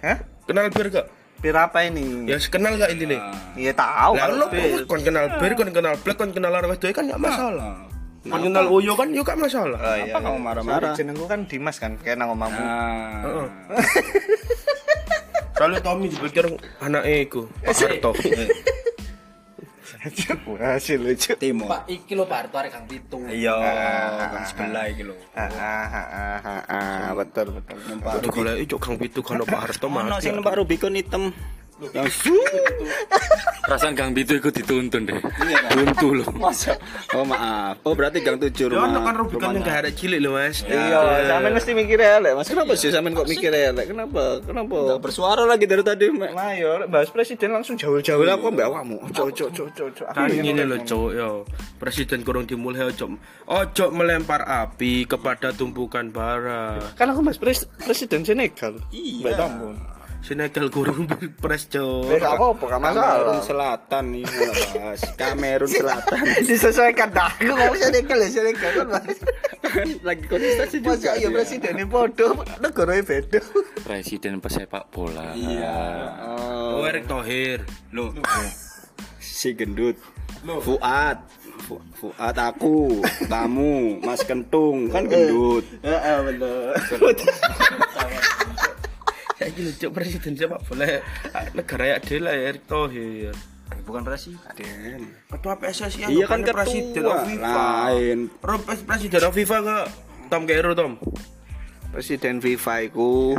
Hah? 0.00 0.16
kenal 0.44 0.66
bir 0.70 0.86
gak 0.90 1.06
Bir 1.36 1.52
apa 1.54 1.78
ini? 1.82 2.24
ya 2.24 2.40
kenal 2.40 2.72
gak 2.74 2.88
ini 2.90 3.04
nih 3.06 3.20
Iya 3.58 3.72
tahu 3.74 4.16
Lah 4.16 4.28
lo 4.30 4.46
kon 4.84 5.00
kenal 5.00 5.36
bir, 5.36 5.52
kon 5.52 5.68
kenal 5.70 5.94
black, 5.98 6.16
kon 6.16 6.32
kenal 6.32 6.48
arwah 6.50 6.72
wedok 6.72 6.92
kan 6.92 7.04
gak 7.04 7.20
masalah. 7.20 7.76
Kon 8.22 8.40
kenal 8.42 8.64
Uyo 8.70 8.92
kan 8.94 9.08
yo 9.10 9.20
gak 9.20 9.36
masalah. 9.36 9.76
Oh, 9.76 9.96
iya, 9.98 10.08
Apa 10.08 10.24
kamu 10.24 10.38
marah-marah? 10.40 10.92
Jenengku 10.96 11.28
kan 11.28 11.44
Dimas 11.44 11.76
kan, 11.76 12.00
kayak 12.00 12.16
nang 12.16 12.32
omamu. 12.32 12.56
Ah. 15.54 15.56
Kalau 15.56 15.78
Tommy 15.78 16.10
dipikir 16.10 16.50
anaknya 16.82 17.22
iku, 17.22 17.46
Pak 17.62 17.78
Harto. 17.78 18.10
Hasil 20.60 21.00
lucu. 21.00 21.32
Timo 21.40 21.64
Pak 21.64 21.88
iki 21.88 22.12
lho 22.12 22.28
Pak 22.28 22.38
Harto 22.44 22.56
arek 22.60 22.76
Kang 22.76 22.84
Pitu. 22.84 23.16
iya 23.24 23.56
kan 23.56 24.44
sebelah 24.44 24.84
iki 24.92 25.00
lho 25.00 25.16
Ah, 25.32 25.48
ah, 25.48 25.86
ah, 25.88 26.38
ah, 26.44 26.62
ah, 26.68 27.08
betul 27.16 27.56
betul. 27.56 27.76
Aduh 28.04 28.28
golek 28.28 28.56
ijo 28.60 28.76
Kang 28.76 29.00
Pitu 29.00 29.24
kan 29.24 29.40
Pak 29.40 29.60
Harto 29.64 29.88
ono 29.88 30.12
mati. 30.12 30.28
sing 30.28 30.36
numpak 30.36 30.60
Rubicon 30.60 30.92
hitam 30.92 31.32
yang 31.92 32.08
Perasaan 33.64 33.96
Kang 33.96 34.12
Pitu 34.12 34.36
iku 34.36 34.52
dituntun 34.52 35.08
deh. 35.08 35.16
Buntu 35.72 36.20
lho. 36.20 36.26
masa 36.36 36.76
oh 37.16 37.24
maaf 37.24 37.80
oh 37.80 37.96
berarti 37.96 38.20
gang 38.20 38.36
tujuh 38.36 38.68
Yo 38.68 38.76
rumah 38.76 38.92
ono 38.92 39.00
kan 39.00 39.14
Rubicon 39.16 39.56
yang 39.56 39.64
gak 39.64 39.78
ada 39.84 39.90
cilik 39.90 40.20
lho 40.20 40.36
Mas. 40.36 40.60
Iya, 40.68 41.00
sampean 41.32 41.52
mesti 41.56 41.72
mikir 41.72 41.98
elek. 41.98 42.32
Mas 42.36 42.48
kenapa 42.48 42.72
sih 42.76 42.92
sampean 42.92 43.16
kok 43.16 43.24
mikir 43.24 43.50
elek? 43.50 43.88
Kenapa? 43.88 44.44
Kenapa? 44.44 44.76
Nggak 44.76 45.00
bersuara 45.00 45.42
lagi 45.48 45.64
dari 45.64 45.80
tadi 45.80 46.12
Mek. 46.12 46.32
Nah, 46.36 46.52
yo 46.52 46.84
bahas 46.92 47.08
presiden 47.08 47.56
langsung 47.56 47.80
jauh-jauh 47.80 48.24
lah 48.24 48.36
kok 48.36 48.52
mbak 48.52 48.68
ojo 48.68 49.22
ojo 49.30 49.44
ojo. 49.48 49.82
ojo. 49.88 50.02
Aku 50.12 50.16
Kan 50.16 50.30
ini 50.30 50.62
loh 50.64 50.80
cowok 50.84 51.10
yo 51.16 51.30
Presiden 51.80 52.20
kurang 52.20 52.44
dimulai 52.44 52.84
ojo 52.84 53.16
Ojo 53.48 53.84
melempar 53.92 54.44
api 54.44 55.08
kepada 55.08 55.52
tumpukan 55.56 56.12
bara 56.12 56.80
Kan 56.94 57.12
aku 57.12 57.24
bahas 57.24 57.40
pres 57.40 57.64
presiden 57.80 58.24
Senegal. 58.24 58.76
Iya. 58.92 59.24
Mbak 59.24 59.34
Tambun. 59.40 59.93
Senegal 60.24 60.66
kurang 60.68 61.04
pres 61.42 61.68
Eh, 61.68 61.76
cowok 61.76 62.16
gak 62.16 62.32
apa-apa, 62.32 62.64
masalah. 62.74 63.04
Kamerun 63.12 63.40
Selatan 63.42 64.04
nih 64.10 64.24
bahas 64.24 65.00
Kamerun 65.20 65.68
Selatan 65.68 66.18
Disesuaikan 66.48 67.08
dah. 67.10 67.28
Aku 67.34 67.52
ngomong 67.52 67.76
Senegal 67.76 68.18
ya 68.18 68.28
Senegal 68.30 68.70
kan 68.74 68.86
Mas. 68.90 69.18
lagi 70.00 70.24
kontestasi 70.24 70.76
juga 70.78 70.96
Masa 70.96 71.12
iya 71.14 71.20
dia. 71.22 71.34
presidennya 71.34 71.84
podo, 71.84 72.26
negaranya 72.56 73.02
beda. 73.02 73.40
Presiden 73.80 74.38
pesepak 74.38 74.88
bola. 74.88 75.34
iya 75.34 75.76
Oh 76.72 76.82
Erick 76.82 77.04
Thohir 77.04 77.60
lo 77.90 78.16
si 79.18 79.52
gendut 79.52 80.00
Fuad 80.42 81.18
Fu- 81.60 81.84
Fuad 81.92 82.36
aku 82.38 83.00
kamu 83.24 84.00
Mas 84.00 84.22
Kentung 84.22 84.88
kan 84.88 85.04
gendut 85.04 85.64
Heeh, 85.80 86.16
bener. 86.22 86.72
Saya 89.44 89.60
gila 89.60 89.72
cok 89.76 89.92
presiden 89.92 90.32
sepak 90.40 90.60
bola 90.64 90.88
negara 91.52 91.84
ya 91.84 91.96
dia 92.00 92.16
lah 92.16 92.32
Erick 92.32 92.64
Thohir. 92.64 93.36
Bukan 93.84 94.00
presiden. 94.00 95.12
Ketua 95.28 95.60
PSSI 95.60 96.08
iya 96.08 96.24
kan 96.24 96.40
bukannya 96.40 96.52
presiden 96.56 97.04
of 97.04 97.12
ketua 97.12 97.28
FIFA? 97.28 97.52
lain. 97.52 98.18
Pres- 98.40 98.84
presiden 98.88 99.20
of 99.20 99.36
FIFA 99.36 99.56
ke 99.60 99.76
Tom 100.32 100.42
Kero 100.48 100.72
Tom? 100.72 100.92
Presiden 101.92 102.40
FIFA 102.40 102.74
iku. 102.88 103.36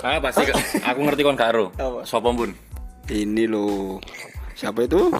Ah 0.00 0.16
pasti 0.16 0.48
aku 0.80 1.00
ngerti 1.04 1.20
kon 1.20 1.36
karo. 1.36 1.76
Sopo 2.08 2.32
pun. 2.32 2.56
ini 3.12 3.44
loh 3.44 4.00
siapa 4.56 4.88
itu 4.88 5.12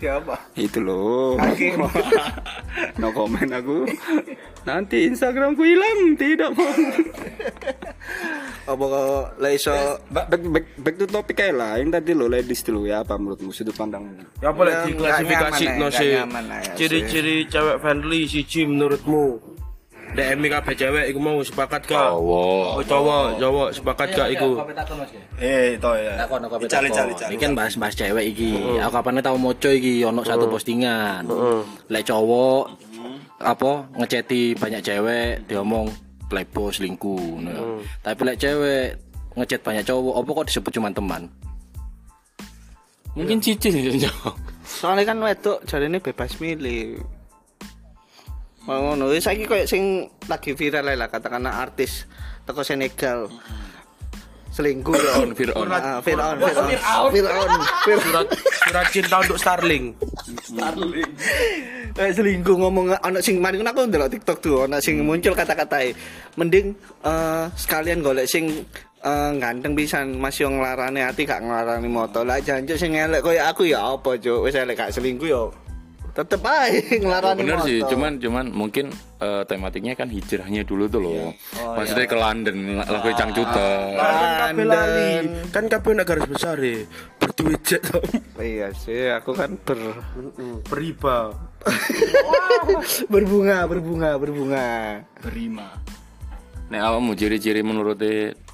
siapa? 0.00 0.34
itu 0.56 0.78
loh. 0.80 1.36
No 3.00 3.12
comment 3.12 3.50
aku. 3.50 3.84
Nanti 4.64 5.08
Instagramku 5.08 5.60
hilang. 5.64 6.16
Tidak 6.16 6.50
mau. 6.52 6.70
Apa 8.70 8.84
kok 8.86 9.22
lek 9.40 9.52
iso 9.56 9.72
back, 10.08 10.26
back, 10.30 10.42
back, 10.46 10.66
back 10.78 10.94
to 10.96 11.04
topik 11.08 11.36
kayak 11.36 11.56
lah. 11.56 11.72
Yang 11.80 12.00
tadi 12.00 12.10
lo 12.14 12.26
ladies 12.30 12.62
dulu 12.62 12.86
ya 12.86 13.02
apa 13.02 13.16
menurutmu? 13.16 13.50
Sudut 13.50 13.74
pandangmu 13.74 14.40
Ya 14.40 14.52
boleh 14.54 14.72
Yang 14.72 14.86
diklasifikasi 14.94 15.64
no 15.76 15.88
sih. 15.90 16.10
ya, 16.14 16.24
Ciri-ciri 16.76 17.48
cewek 17.50 17.76
friendly 17.82 18.28
siji 18.28 18.68
menurutmu. 18.68 19.49
DM 20.10 20.42
kabeh 20.50 20.74
cewek 20.74 21.04
iku 21.14 21.18
mau 21.22 21.38
sepakat 21.42 21.86
gak? 21.86 22.10
Cowok. 22.10 22.66
Oh 22.76 22.84
cowok, 22.84 23.24
cowok 23.38 23.68
sepakat 23.74 24.08
gak 24.14 24.28
iku? 24.34 24.50
eh 25.40 25.78
itu 25.78 25.90
ya 25.96 26.12
Takon 26.26 26.44
aku 26.44 26.54
Cari, 26.66 26.88
cari, 26.90 27.12
cari. 27.14 27.32
Iki 27.34 27.42
kan 27.42 27.52
bahas-bahas 27.54 27.94
cewek 27.94 28.24
iki. 28.34 28.52
Aku 28.82 28.90
kapan 28.90 29.22
tau 29.22 29.38
moco 29.38 29.70
iki 29.70 30.02
ono 30.02 30.20
satu 30.26 30.50
postingan. 30.50 31.26
Lek 31.88 32.04
cowok 32.06 32.64
apa 33.40 33.88
ngeceti 33.96 34.52
banyak 34.58 34.82
cewek 34.84 35.48
diomong 35.48 35.88
playboy 36.28 36.70
selingkuh. 36.74 37.40
Nah. 37.40 37.80
Tapi 38.02 38.20
lek 38.26 38.38
cewek 38.38 38.86
ngechat 39.38 39.60
banyak 39.62 39.84
cowok, 39.86 40.14
apa 40.20 40.30
kok 40.42 40.46
disebut 40.50 40.72
cuma 40.74 40.90
teman? 40.90 41.22
Mungkin 43.14 43.42
cicil 43.42 43.98
ya 43.98 44.10
soalnya 44.70 45.12
kan 45.12 45.18
wedok 45.18 45.66
jarine 45.66 45.98
bebas 45.98 46.38
milih. 46.38 47.02
Mau 48.70 48.94
ngono, 48.94 49.10
wis 49.10 49.26
saiki 49.26 49.50
koyo 49.50 49.66
sing 49.66 50.06
lagi 50.30 50.54
viral 50.54 50.94
lah 50.94 51.10
katakanlah 51.10 51.58
artis 51.58 52.06
teko 52.46 52.62
Senegal. 52.62 53.26
Selingkuh 54.54 54.94
yo. 54.94 55.26
Fir'aun. 55.34 55.66
Ah, 55.74 55.98
Fir'aun, 55.98 56.38
Fir'aun. 56.38 57.10
Fir'aun. 57.10 57.50
Surat 57.82 58.26
surat 58.38 58.86
cinta 58.94 59.18
untuk 59.26 59.42
Starling. 59.42 59.90
Kayak 61.98 62.14
selingkuh 62.14 62.56
ngomong 62.62 62.94
anak 63.02 63.26
sing 63.26 63.42
mari 63.42 63.58
aku 63.58 63.90
ndelok 63.90 64.06
TikTok 64.06 64.38
tuh 64.38 64.70
anak 64.70 64.78
sing 64.86 65.02
muncul 65.02 65.34
kata-kata 65.34 65.90
mending 66.38 66.70
eh, 67.02 67.44
sekalian 67.58 68.06
golek 68.06 68.30
sing 68.30 68.54
eh, 69.02 69.30
ganteng 69.34 69.74
pisan 69.74 70.14
masih 70.14 70.46
yang 70.46 70.62
nglarane 70.62 71.02
hati 71.02 71.26
gak 71.26 71.42
nglarani 71.42 71.90
motor 71.90 72.22
lah 72.22 72.38
jancuk 72.38 72.78
sing 72.78 72.94
elek 72.94 73.18
koyo 73.18 73.42
aku 73.42 73.66
ya 73.66 73.82
apa 73.82 74.14
cuk 74.14 74.46
wis 74.46 74.54
elek 74.54 74.78
gak 74.78 74.94
selingkuh 74.94 75.26
yo 75.26 75.50
tetep 76.10 76.42
ae 76.42 76.80
nglarani 77.04 77.40
Bener 77.42 77.58
motor 77.58 77.68
sih, 77.68 77.78
cuman 77.86 78.12
cuman 78.18 78.46
mungkin 78.50 78.86
eh, 79.22 79.42
tematiknya 79.46 79.94
kan 79.94 80.10
hijrahnya 80.10 80.62
dulu 80.66 80.84
tuh 80.90 81.00
loh. 81.00 81.30
Maksudnya 81.78 82.06
ke 82.06 82.16
London, 82.18 82.56
lagu 82.78 83.08
cangcuta. 83.14 83.68
Kan 83.94 84.28
kabeh 84.38 84.64
lali. 84.66 85.10
London. 85.22 85.24
Kan 85.50 85.64
kabeh 85.70 85.90
nak 85.94 86.06
garis 86.06 86.26
besar 86.26 86.56
ya. 86.58 86.82
Berduit 87.20 87.60
jet 87.62 87.82
iya 88.40 88.72
sih 88.72 89.12
aku 89.12 89.36
kan 89.36 89.54
ber 89.60 89.78
Beriba. 90.66 91.32
berbunga 93.12 93.68
berbunga 93.68 94.16
berbunga 94.16 94.68
berima 95.20 95.76
Nek 96.70 96.80
awakmu 96.80 97.12
ciri-ciri 97.18 97.66
menurut 97.66 97.98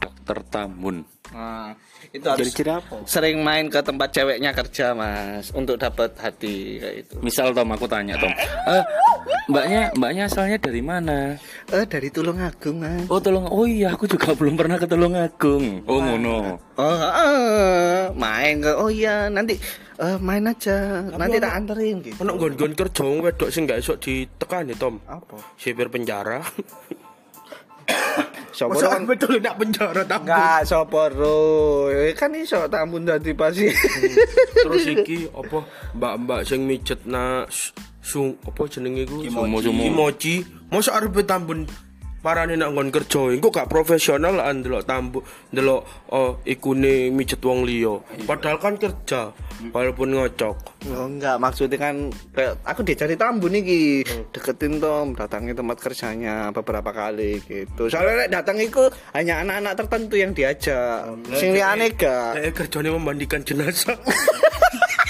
dokter 0.00 0.40
Tambun. 0.48 1.04
Nah, 1.36 1.76
Itu 2.16 2.26
harus 2.32 2.40
Ciri-ciri 2.48 2.72
apa? 2.72 3.04
sering 3.04 3.44
main 3.44 3.68
ke 3.68 3.80
tempat 3.84 4.08
ceweknya 4.08 4.50
kerja, 4.56 4.96
Mas, 4.96 5.52
untuk 5.52 5.76
dapat 5.76 6.16
hati 6.16 6.80
kayak 6.80 6.96
itu. 7.04 7.14
Misal 7.20 7.52
Tom 7.52 7.68
aku 7.76 7.84
tanya 7.84 8.16
Tom, 8.16 8.32
eh, 8.32 8.82
mbaknya 9.52 9.92
mbaknya 9.92 10.22
asalnya 10.24 10.56
dari 10.56 10.80
mana? 10.80 11.36
Eh, 11.68 11.84
dari 11.84 12.08
Tulungagung, 12.08 12.80
Mas. 12.80 13.04
Oh 13.12 13.20
tolong, 13.20 13.44
oh 13.52 13.68
iya 13.68 13.92
aku 13.92 14.08
juga 14.08 14.32
belum 14.32 14.56
pernah 14.56 14.80
ke 14.80 14.88
Tulungagung. 14.88 15.84
Oh 15.84 16.00
ngono. 16.00 16.56
Oh, 16.76 16.96
eh, 16.96 18.12
main 18.16 18.64
ke 18.64 18.72
oh 18.72 18.88
iya 18.88 19.28
nanti 19.28 19.56
eh, 20.00 20.16
main 20.20 20.44
aja 20.44 21.04
nanti 21.12 21.36
tak 21.36 21.52
anterin 21.52 22.00
gitu. 22.00 22.16
Ono 22.24 22.36
gon-gon 22.40 22.72
kerja 22.72 23.00
wong 23.04 23.20
wedok 23.24 23.48
sing 23.52 23.68
gak 23.68 23.84
esok 23.84 24.00
ditekani, 24.00 24.72
Tom. 24.76 25.00
Apa? 25.04 25.36
Sipir 25.60 25.92
penjara. 25.92 26.40
Sopo 28.56 28.80
dong? 28.80 29.04
betul 29.04 29.36
nak 29.44 29.60
penjara 29.60 30.00
tapi. 30.08 30.32
Enggak, 30.32 30.64
sopo 30.64 31.12
ro. 31.12 31.38
Kan 32.16 32.32
iso 32.32 32.64
tamun 32.72 33.04
dadi 33.04 33.36
pasti. 33.36 33.68
Terus 34.64 34.88
iki 34.88 35.28
apa 35.28 35.60
mbak-mbak 35.92 36.40
sing 36.48 36.64
mijet 36.64 37.04
na 37.04 37.44
sung 38.00 38.40
apa 38.48 38.64
jenenge 38.64 39.04
iku? 39.04 39.28
Sumo-sumo. 39.28 39.84
Kimochi. 39.84 40.40
Masa 40.72 40.96
arepe 40.96 41.20
tambun 41.28 41.68
parane 42.26 42.58
nak 42.58 42.74
nggon 42.74 42.90
kerja 42.90 43.38
engko 43.38 43.54
gak 43.54 43.70
profesional 43.70 44.34
lah 44.34 44.50
ndelok 44.50 44.82
tambu 44.82 45.22
ndelok 45.54 46.10
oh 46.10 46.42
ikune 46.42 47.14
mijet 47.14 47.38
wong 47.38 47.62
liya. 47.62 48.02
Padahal 48.26 48.58
kan 48.58 48.74
kerja 48.74 49.30
walaupun 49.70 50.18
ngocok. 50.18 50.56
Oh, 50.90 51.06
enggak, 51.06 51.38
maksudnya 51.38 51.78
kan 51.78 52.10
kayak 52.34 52.58
aku 52.66 52.80
dicari 52.82 53.14
tambun 53.14 53.54
iki. 53.54 54.02
Deketin 54.34 54.82
Tom, 54.82 55.14
datangi 55.14 55.54
tempat 55.54 55.78
kerjanya 55.78 56.50
beberapa 56.50 56.90
kali 56.90 57.38
gitu. 57.46 57.86
Soalnya 57.86 58.26
nek 58.26 58.30
datang 58.42 58.56
iku 58.58 58.90
hanya 59.14 59.46
anak-anak 59.46 59.74
tertentu 59.78 60.14
yang 60.18 60.34
diajak. 60.34 61.06
Sing 61.34 61.54
liyane 61.54 61.94
gak. 61.94 62.42
Kerjanya 62.54 62.90
memandikan 62.94 63.42
jenazah. 63.46 63.94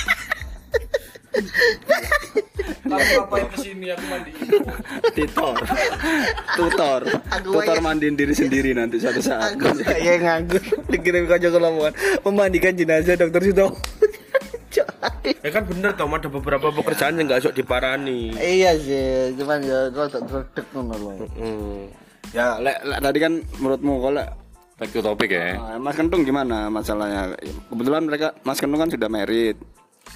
Titor. 5.17 5.57
Tutor. 6.57 7.01
Tutor 7.43 7.79
mandiin 7.83 8.15
diri 8.15 8.35
sendiri 8.35 8.71
nanti 8.73 9.01
suatu 9.01 9.21
saat. 9.21 9.55
Aku 9.57 9.75
kayak 9.83 10.23
nganggur 10.23 10.63
dikirim 10.91 11.27
ke 11.29 11.37
Joko 11.43 11.59
Lamongan 11.61 11.93
memandikan 12.25 12.73
jenazah 12.77 13.19
dokter 13.19 13.43
Suto. 13.43 13.67
ya 15.43 15.51
kan 15.51 15.65
bener 15.65 15.91
Tom 15.97 16.13
ada 16.13 16.29
beberapa 16.29 16.69
pekerjaan 16.71 17.17
yang 17.17 17.27
gak 17.33 17.41
esok 17.43 17.57
diparani. 17.57 18.37
iya 18.37 18.77
sih, 18.77 19.33
cuman 19.41 19.65
ya 19.65 19.89
ngono 20.77 20.95
lho. 20.95 21.13
Hmm. 21.35 21.89
Ya, 22.37 22.61
lek, 22.61 22.85
lek 22.85 23.01
tadi 23.01 23.19
kan 23.19 23.33
menurutmu 23.59 23.95
kalau 24.05 24.25
Back 24.77 24.93
to 24.93 25.01
topic 25.01 25.33
ya. 25.33 25.57
Ah, 25.57 25.81
Mas 25.81 25.97
Kentung 25.97 26.21
gimana 26.21 26.69
masalahnya? 26.69 27.33
Kebetulan 27.73 28.05
mereka 28.05 28.37
Mas 28.45 28.61
Kentung 28.61 28.77
kan 28.77 28.93
sudah 28.93 29.09
married. 29.09 29.57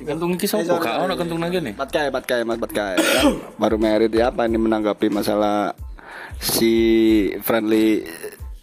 Si 0.01 0.09
kentung 0.09 0.33
iki 0.33 0.49
sopo? 0.49 0.81
Gak 0.81 0.97
ono 1.05 1.13
kentung 1.13 1.37
nang 1.37 1.53
kene. 1.53 1.77
Patkai, 1.77 2.09
patkai, 2.09 2.41
Mas 2.49 2.57
Patkai. 2.57 2.97
Kan 2.97 3.37
baru 3.61 3.77
married 3.77 4.17
ya 4.17 4.33
apa 4.33 4.49
ini 4.49 4.57
menanggapi 4.57 5.13
masalah 5.13 5.77
si 6.41 6.73
friendly 7.45 8.09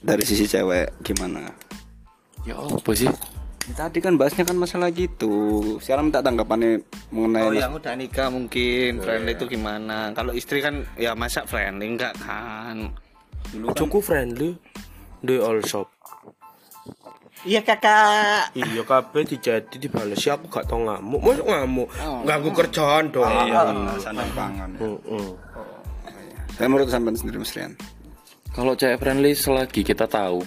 dari 0.02 0.26
sisi 0.26 0.50
cewek 0.50 0.98
gimana? 1.06 1.46
Ya 2.42 2.58
apa 2.58 2.90
sih? 2.98 3.06
Tadi 3.70 4.02
kan 4.02 4.18
bahasnya 4.18 4.50
kan 4.50 4.58
masalah 4.58 4.90
gitu. 4.90 5.78
Sekarang 5.78 6.10
minta 6.10 6.26
tanggapannya 6.26 6.82
mengenai 7.14 7.46
Oh 7.46 7.54
yang 7.54 7.78
udah 7.78 7.94
nikah 7.94 8.34
mungkin 8.34 8.98
friendly 8.98 9.38
itu 9.38 9.46
gimana? 9.46 10.18
Kalau 10.18 10.34
istri 10.34 10.58
kan 10.58 10.90
ya 10.98 11.14
masa 11.14 11.46
friendly 11.46 11.86
enggak 11.86 12.18
kan? 12.18 12.98
Cukup 13.78 14.02
friendly 14.02 14.58
di 15.22 15.38
all 15.38 15.62
shop. 15.62 15.86
Iya 17.46 17.62
kakak. 17.62 18.58
Iya 18.58 18.82
kabeh 18.82 19.22
dijadi 19.28 19.76
dibalesi 19.78 20.34
aku 20.34 20.50
gak 20.50 20.66
tau 20.66 20.82
ngamuk. 20.82 21.22
Mosok 21.22 21.46
ngamuk. 21.46 21.88
Ganggu 22.26 22.50
kerjaan 22.56 23.14
dong. 23.14 23.30
sandang 24.02 24.30
pangan. 24.34 24.70
Heeh. 24.82 25.30
Saya 26.58 26.68
menurut 26.74 26.90
sampean 26.90 27.14
sendiri 27.14 27.38
Mas 27.38 27.54
Rian. 27.54 27.78
Kalau 28.58 28.74
cewek 28.74 28.98
friendly 28.98 29.38
selagi 29.38 29.86
kita 29.86 30.10
tahu, 30.10 30.42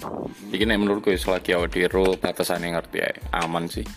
iki 0.51 0.67
nek 0.67 0.83
menurutku 0.83 1.15
ya 1.15 1.19
selagi 1.21 1.55
awake 1.55 1.79
dhewe 1.79 1.87
ro 1.87 2.05
batasane 2.19 2.67
ngerti 2.75 2.99
ya, 2.99 3.07
aman 3.39 3.71
sih. 3.71 3.87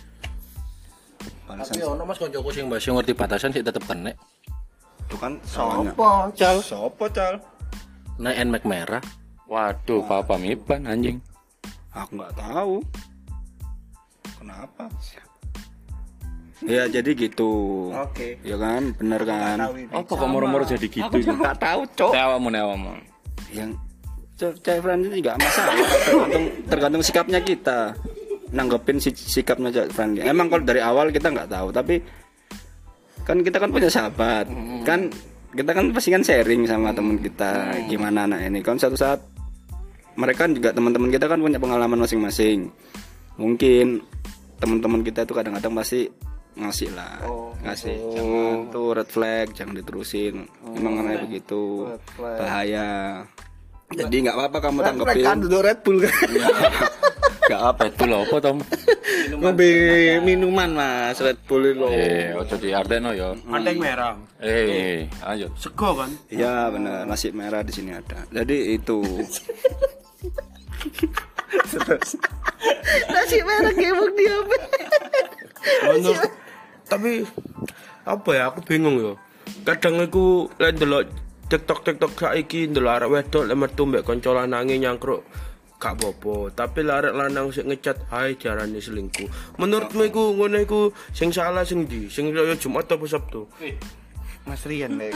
Tapi 1.43 1.83
ono 1.83 2.07
Mas 2.07 2.15
koncoku 2.15 2.47
sing 2.55 2.71
mbak 2.71 2.79
ngerti 2.79 3.11
batasan 3.11 3.51
sih 3.51 3.59
tetep 3.59 3.83
kena. 3.83 4.15
Itu 5.03 5.19
kan 5.19 5.35
soalnya. 5.43 5.91
Apa? 5.91 6.31
Cal. 6.31 6.63
Sopo 6.63 7.11
cal? 7.11 7.43
Naik 8.15 8.47
NMAX 8.47 8.63
merah. 8.63 9.03
Waduh, 9.51 10.07
papa 10.07 10.39
miban 10.39 10.87
anjing. 10.87 11.19
Aku 11.95 12.11
nggak 12.19 12.35
tahu. 12.35 12.83
Kenapa? 14.43 14.83
Ya 16.63 16.87
jadi 16.87 17.11
gitu. 17.15 17.51
Oke. 17.91 18.39
Ya 18.43 18.55
kan, 18.59 18.95
bener 18.95 19.21
kan? 19.23 19.57
Apa 19.91 20.11
kok 20.11 20.27
moro-moro 20.27 20.63
jadi 20.67 20.87
gitu? 20.87 21.07
Enggak 21.07 21.59
tahu, 21.59 21.81
Cok. 21.95 22.11
Tawamu. 22.11 22.49
Yang 23.51 23.79
ce- 24.39 24.59
cewek 24.63 24.81
friendly 24.83 25.19
juga 25.19 25.39
masalah. 25.39 25.75
tergantung, 25.75 26.45
tergantung 26.67 27.03
sikapnya 27.03 27.39
kita. 27.43 27.79
Nanggepin 28.55 28.99
si, 29.03 29.11
sikapnya 29.15 29.71
cewek 29.71 29.91
friendly. 29.91 30.23
Emang 30.23 30.47
kalau 30.47 30.63
dari 30.63 30.79
awal 30.79 31.11
kita 31.11 31.31
nggak 31.31 31.51
tahu, 31.51 31.71
tapi 31.75 31.99
kan 33.27 33.39
kita 33.43 33.57
kan 33.59 33.69
punya 33.71 33.91
sahabat. 33.91 34.47
Kan 34.87 35.11
kita 35.55 35.71
kan 35.71 35.91
pasti 35.95 36.09
kan 36.11 36.23
sharing 36.23 36.67
sama 36.67 36.91
teman 36.91 37.19
kita 37.19 37.83
gimana 37.87 38.27
anak 38.27 38.47
ini. 38.47 38.59
Kan 38.63 38.79
satu 38.79 38.95
saat 38.95 39.34
mereka 40.15 40.47
juga 40.51 40.71
teman-teman 40.71 41.11
kita 41.11 41.25
kan 41.27 41.39
punya 41.39 41.59
pengalaman 41.59 41.99
masing-masing. 42.03 42.71
Mungkin 43.35 44.03
teman-teman 44.59 45.03
kita 45.03 45.27
itu 45.27 45.33
kadang-kadang 45.35 45.75
pasti 45.75 46.07
ngasih 46.55 46.95
lah 46.95 47.19
ngasih 47.67 48.15
jangan 48.15 48.71
tuh 48.71 48.95
red 48.95 49.09
flag 49.11 49.51
jangan 49.51 49.75
diterusin 49.75 50.47
emang 50.71 51.03
kayak 51.03 51.27
begitu 51.27 51.91
bahaya 52.15 53.27
jadi 53.93 54.15
nggak 54.27 54.35
apa-apa 54.35 54.57
kamu 54.65 54.79
Kan 54.81 54.87
tanggepin 54.97 55.37
duduk 55.45 55.61
Red 55.61 55.79
Bull 55.85 55.97
kan. 56.01 56.29
nggak 57.45 57.61
apa 57.61 57.83
Itu 57.93 58.03
lho 58.09 58.17
apa, 58.25 58.35
Tom? 58.41 58.57
Ngombe 59.41 59.69
minuman 60.25 60.69
Mas, 60.73 61.21
Red 61.21 61.45
Bull 61.45 61.77
lo. 61.77 61.93
Eh, 61.93 62.33
ojo 62.33 62.57
di 62.57 62.73
Ardeno 62.73 63.13
ya. 63.13 63.37
Ada 63.37 63.69
yang 63.69 63.77
merah. 63.77 64.17
Eh, 64.41 65.05
ayo. 65.21 65.53
Sego 65.53 65.93
kan? 65.93 66.09
ya 66.33 66.73
benar 66.73 67.05
nasi 67.05 67.29
merah 67.29 67.61
di 67.61 67.73
sini 67.73 67.93
ada 67.93 68.25
jadi 68.33 68.73
itu 68.73 69.05
Nasi 73.13 73.37
merah 73.45 73.73
kebuk 73.73 74.09
dia. 74.17 74.37
Menurut 75.89 76.31
tapi 76.85 77.25
apa 78.05 78.29
ya 78.33 78.53
aku 78.53 78.61
bingung 78.61 78.97
yo. 79.01 79.13
Kadang 79.65 80.01
aku 80.01 80.49
lek 80.61 80.77
ndelok 80.77 81.03
TikTok 81.49 81.85
TikTok 81.85 82.11
saiki 82.17 82.69
ndelok 82.69 82.93
arek 83.01 83.09
wedok 83.13 83.43
lek 83.49 83.57
metu 83.57 83.83
mbek 83.85 84.05
kanca 84.05 84.33
lanange 84.33 84.77
nyangkruk 84.77 85.25
gak 85.75 86.01
apa 86.01 86.35
tapi 86.55 86.87
larek 86.87 87.13
lanang 87.13 87.51
sing 87.51 87.69
ngecat 87.69 88.09
hai 88.09 88.33
jarane 88.39 88.81
selingkuh. 88.81 89.29
Menurutmu 89.61 90.01
iku 90.09 90.33
ngono 90.33 90.57
iku 90.61 90.89
sing 91.13 91.29
salah 91.29 91.61
sing 91.67 91.85
ndi? 91.85 92.09
Sing 92.09 92.33
Jumat 92.33 92.89
apa 92.89 93.05
Sabtu 93.05 93.45
Mas 94.45 94.61
Rian 94.65 94.93
deh. 95.01 95.09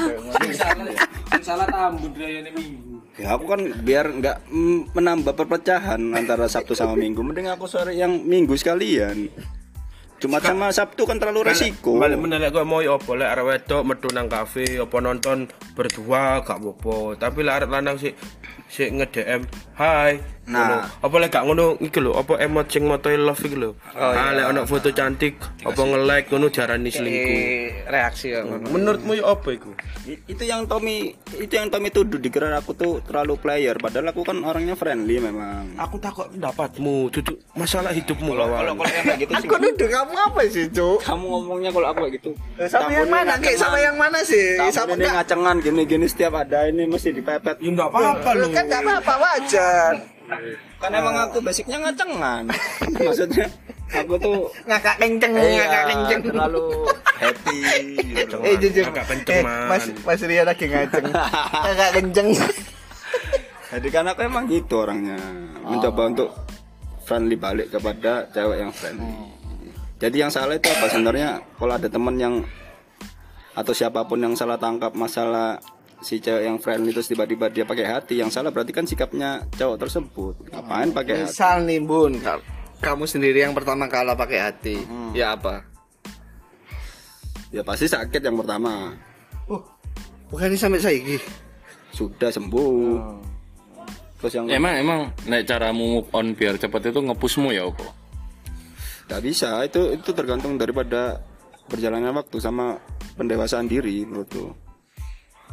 ya 3.19 3.35
aku 3.35 3.45
kan 3.45 3.61
biar 3.85 4.05
nggak 4.09 4.37
menambah 4.97 5.33
perpecahan 5.37 6.01
antara 6.17 6.49
Sabtu 6.49 6.73
sama 6.73 6.97
Minggu. 6.97 7.21
Mending 7.21 7.49
aku 7.53 7.69
sore 7.69 7.93
yang 7.93 8.25
Minggu 8.25 8.57
sekalian. 8.57 9.29
Jumat 10.19 10.43
sama 10.43 10.67
Sabtu 10.75 11.07
kan 11.07 11.15
terlalu 11.15 11.47
resiko. 11.47 11.95
balik 11.95 12.19
menelek 12.19 12.51
kok 12.51 12.67
mau 12.67 12.83
apa? 12.83 13.11
Lek 13.15 13.29
arek 13.31 13.45
wedok 13.47 13.81
metu 13.87 14.07
nang 14.11 14.27
kafe 14.27 14.75
apa 14.75 14.97
nonton 14.99 15.47
berdua 15.79 16.43
gak 16.43 16.59
apa 16.59 16.95
tapi 17.15 17.39
lek 17.47 17.55
arek 17.63 17.69
lanang 17.71 17.95
sik 17.95 18.19
sik 18.67 18.91
nge-DM 18.99 19.47
hai. 19.79 20.19
Nah. 20.49 20.81
Apa 21.05 21.21
lek 21.21 21.29
gak 21.29 21.45
ngono 21.45 21.77
iki 21.77 22.01
lho 22.01 22.17
apa 22.17 22.41
emot 22.41 22.65
sing 22.73 22.81
motoe 22.81 23.13
love 23.15 23.37
iki 23.37 23.53
lho? 23.53 23.77
Ah 23.93 24.33
lek 24.33 24.49
ono 24.49 24.65
foto 24.65 24.89
cantik 24.89 25.37
apa 25.61 25.77
nge-like 25.77 26.25
ngono 26.33 26.49
jarani 26.49 26.89
selingkuh. 26.89 27.37
Eh, 27.37 27.85
reaksi 27.85 28.33
ya. 28.33 28.41
ngono. 28.41 28.65
menurutmu 28.65 29.13
ya 29.13 29.29
apa 29.29 29.45
iku? 29.53 29.69
I- 30.09 30.17
itu 30.25 30.43
yang 30.43 30.65
Tommy 30.65 31.13
itu 31.37 31.53
yang 31.53 31.69
Tommy 31.69 31.93
tuduh 31.93 32.17
dikira 32.17 32.49
aku 32.57 32.73
tuh 32.73 32.97
terlalu 33.05 33.37
player. 33.37 33.77
Padahal 33.77 34.09
aku 34.09 34.25
kan 34.25 34.41
orangnya 34.41 34.73
friendly 34.73 35.21
memang. 35.21 35.69
Aku 35.77 36.01
takut 36.01 36.25
pendapatmu 36.33 37.13
duduk 37.13 37.37
masalah 37.53 37.93
hidupmu 37.93 38.33
lawan. 38.33 38.73
kayak 38.73 39.21
gitu 39.21 39.31
Aku 39.31 39.53
nuduh 39.53 39.85
kamu 39.85 40.13
apa 40.17 40.39
sih, 40.49 40.65
Cuk? 40.73 40.97
kamu 41.05 41.25
ngomongnya 41.29 41.69
kalau 41.69 41.87
aku 41.93 42.09
kayak 42.09 42.13
gitu. 42.17 42.29
Sama 42.65 42.89
yang 42.89 43.05
mana? 43.05 43.37
Kayak 43.37 43.59
sama 43.61 43.77
yang 43.77 43.95
mana 44.01 44.19
sih? 44.25 44.57
Sama 44.73 44.97
ini 44.97 45.05
ngacengan 45.05 45.55
gini-gini 45.61 46.09
setiap 46.09 46.41
ada 46.41 46.65
ini 46.65 46.89
mesti 46.89 47.13
dipepet. 47.13 47.61
Ya 47.61 47.69
enggak 47.69 47.93
apa-apa 47.93 48.29
Lu 48.33 48.49
lho. 48.49 48.57
kan 48.57 48.63
enggak 48.65 48.81
apa-apa 48.81 49.13
wajar. 49.21 49.68
Kan 50.79 50.91
emang 50.93 51.15
aku 51.19 51.41
basicnya 51.41 51.77
ngacengan 51.81 52.45
maksudnya 53.05 53.47
aku 53.89 54.13
tuh 54.15 54.45
Ngakak 54.69 55.01
kenceng, 55.01 55.33
iya, 55.35 55.65
ngakak 55.65 55.83
kenceng. 55.89 56.21
terlalu 56.29 56.65
happy 57.17 57.59
gitu. 58.13 58.37
Eh 58.45 58.53
jujur, 58.61 58.85
Agak 58.85 59.05
kenceng, 59.09 59.41
eh. 59.41 59.65
Mas 59.65 59.85
Mas 60.05 60.21
Rian 60.21 60.45
lagi 60.45 60.69
ngaceng. 60.69 61.09
Ngakak 61.65 61.89
kenceng. 61.97 62.29
jadi 63.69 63.87
kan 63.89 64.05
aku 64.07 64.21
emang 64.25 64.45
gitu 64.45 64.81
orangnya 64.81 65.17
mencoba 65.61 66.09
untuk 66.09 66.29
friendly 67.05 67.33
balik 67.33 67.69
kepada 67.69 68.29
cewek 68.29 68.61
yang 68.61 68.69
friendly 68.69 69.09
jadi 69.97 70.25
yang 70.25 70.31
salah 70.33 70.57
itu 70.57 70.69
apa 70.69 70.85
sebenarnya 70.89 71.41
kalau 71.57 71.73
ada 71.73 71.85
teman 71.85 72.17
yang 72.17 72.35
atau 73.53 73.73
siapa 73.73 74.05
pun 74.05 74.21
yang 74.21 74.33
salah 74.33 74.57
tangkap 74.57 74.93
masalah 74.93 75.57
si 75.99 76.17
cewek 76.17 76.43
yang 76.43 76.57
friendly 76.57 76.89
terus 76.89 77.05
tiba-tiba 77.05 77.47
dia 77.47 77.63
pakai 77.63 77.83
hati 77.83 78.17
yang 78.17 78.27
salah 78.27 78.49
berarti 78.49 78.71
kan 78.71 78.83
sikapnya 78.83 79.43
cowok 79.51 79.77
tersebut. 79.79 80.33
Ngapain 80.47 80.89
pakai 80.89 81.13
hati? 81.19 81.29
Misal 81.29 81.57
nih 81.63 81.79
bun, 81.79 82.15
ka- 82.17 82.43
kamu 82.79 83.03
sendiri 83.03 83.41
yang 83.41 83.51
pertama 83.51 83.85
kalah 83.85 84.15
pakai 84.15 84.39
hati, 84.41 84.75
ya 85.11 85.35
apa? 85.35 85.67
ya 87.49 87.59
pasti 87.59 87.85
sakit 87.85 88.21
yang 88.21 88.37
pertama. 88.37 88.93
Bukan 90.29 90.53
sampai 90.53 90.77
saiki. 90.77 91.17
sudah 91.89 92.29
sembuh. 92.29 93.01
Terus 94.21 94.33
yang 94.33 94.45
Emang 94.47 94.73
emang 94.77 94.99
nek 95.25 95.43
caramu 95.43 95.99
move 95.99 96.07
on 96.11 96.31
biar 96.31 96.55
cepat 96.55 96.87
itu 96.87 97.01
ngepusmu 97.01 97.49
ya 97.49 97.65
kok. 97.65 97.91
nggak 99.09 99.23
bisa 99.25 99.65
itu 99.65 99.97
itu 99.97 100.09
tergantung 100.13 100.53
daripada 100.53 101.17
berjalannya 101.65 102.13
waktu 102.13 102.37
sama 102.37 102.77
pendewasaan 103.17 103.65
diri 103.65 104.05
menurutku 104.05 104.53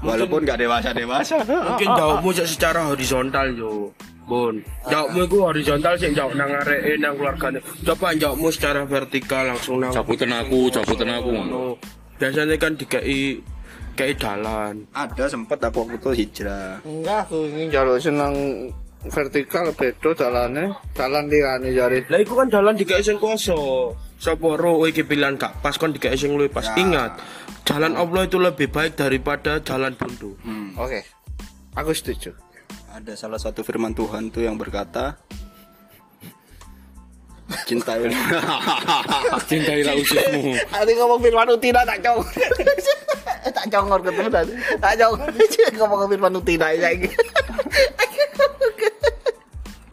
walaupun 0.05 0.45
nggak 0.45 0.61
dewasa 0.61 0.91
dewasa 0.93 1.37
Mungkin 1.45 1.89
jauhmu 1.97 2.31
secara 2.35 2.81
horizontal 2.93 3.47
yo. 3.57 3.93
Bon, 4.27 4.59
jauhmu 4.91 5.23
itu 5.23 5.39
horizontal 5.39 5.95
sih 5.95 6.11
jauh 6.11 6.35
nang 6.35 6.51
areke 6.51 6.99
nang 6.99 7.15
keluargane. 7.15 7.63
Coba 7.87 8.11
jauhmu 8.11 8.51
secara 8.51 8.83
vertikal 8.83 9.55
langsung 9.55 9.79
nang 9.79 9.95
Cabutan 9.95 10.35
aku, 10.35 10.67
cabutan 10.75 11.15
aku. 11.15 11.31
Biasanya 12.19 12.57
kan 12.59 12.75
dikai 12.75 13.39
kayak 13.97 14.21
jalan. 14.21 14.85
ada 14.93 15.25
sempet 15.25 15.57
aku 15.57 15.89
waktu 15.89 15.97
itu 15.97 16.11
hijrah 16.13 16.85
Enggak, 16.85 17.33
aku 17.33 17.49
ini 17.49 17.73
jalur 17.73 17.97
senang 17.97 18.69
vertikal 19.09 19.73
bedo 19.73 20.11
jalannya, 20.13 20.75
jalan 20.93 21.25
lirane 21.31 21.71
jari. 21.73 22.05
Lah 22.11 22.19
iku 22.21 22.35
kan 22.37 22.51
jalan 22.51 22.75
dikai 22.77 23.01
sing 23.01 23.17
kuasa. 23.17 23.57
Sapa 24.17 24.57
ro 24.57 24.89
iki 24.89 25.05
pilihan 25.05 25.37
gak 25.37 25.61
pas 25.61 25.77
kon 25.77 25.93
dikai 25.93 26.17
sing 26.17 26.33
luwih 26.33 26.49
pas. 26.49 26.65
Ingat, 26.73 27.21
jalan 27.69 27.95
Allah 27.95 28.25
itu 28.25 28.41
lebih 28.41 28.73
baik 28.73 28.97
daripada 28.97 29.61
jalan 29.61 29.93
buntu. 29.93 30.37
Oke. 30.81 31.05
Aku 31.77 31.93
setuju. 31.93 32.33
ada 32.97 33.13
salah 33.13 33.37
satu 33.37 33.61
firman 33.61 33.93
Tuhan 33.93 34.33
tuh 34.33 34.49
yang 34.49 34.57
berkata 34.57 35.21
cintai 37.69 38.09
Cintailah 39.53 39.95
ususmu. 40.01 40.57
Nanti 40.57 40.93
ngomong 40.97 41.21
firman 41.21 41.47
Utina 41.53 41.85
tak 41.85 42.01
cong. 42.03 42.25
tak 43.57 43.67
congor 43.71 44.01
ketemu 44.03 44.29
tadi. 44.33 44.53
Tak 44.81 44.93
congor. 44.99 45.29
ngomong 45.79 46.09
firman 46.11 46.35
Utina 46.41 46.67
ya 46.75 46.89
iki. 46.91 47.11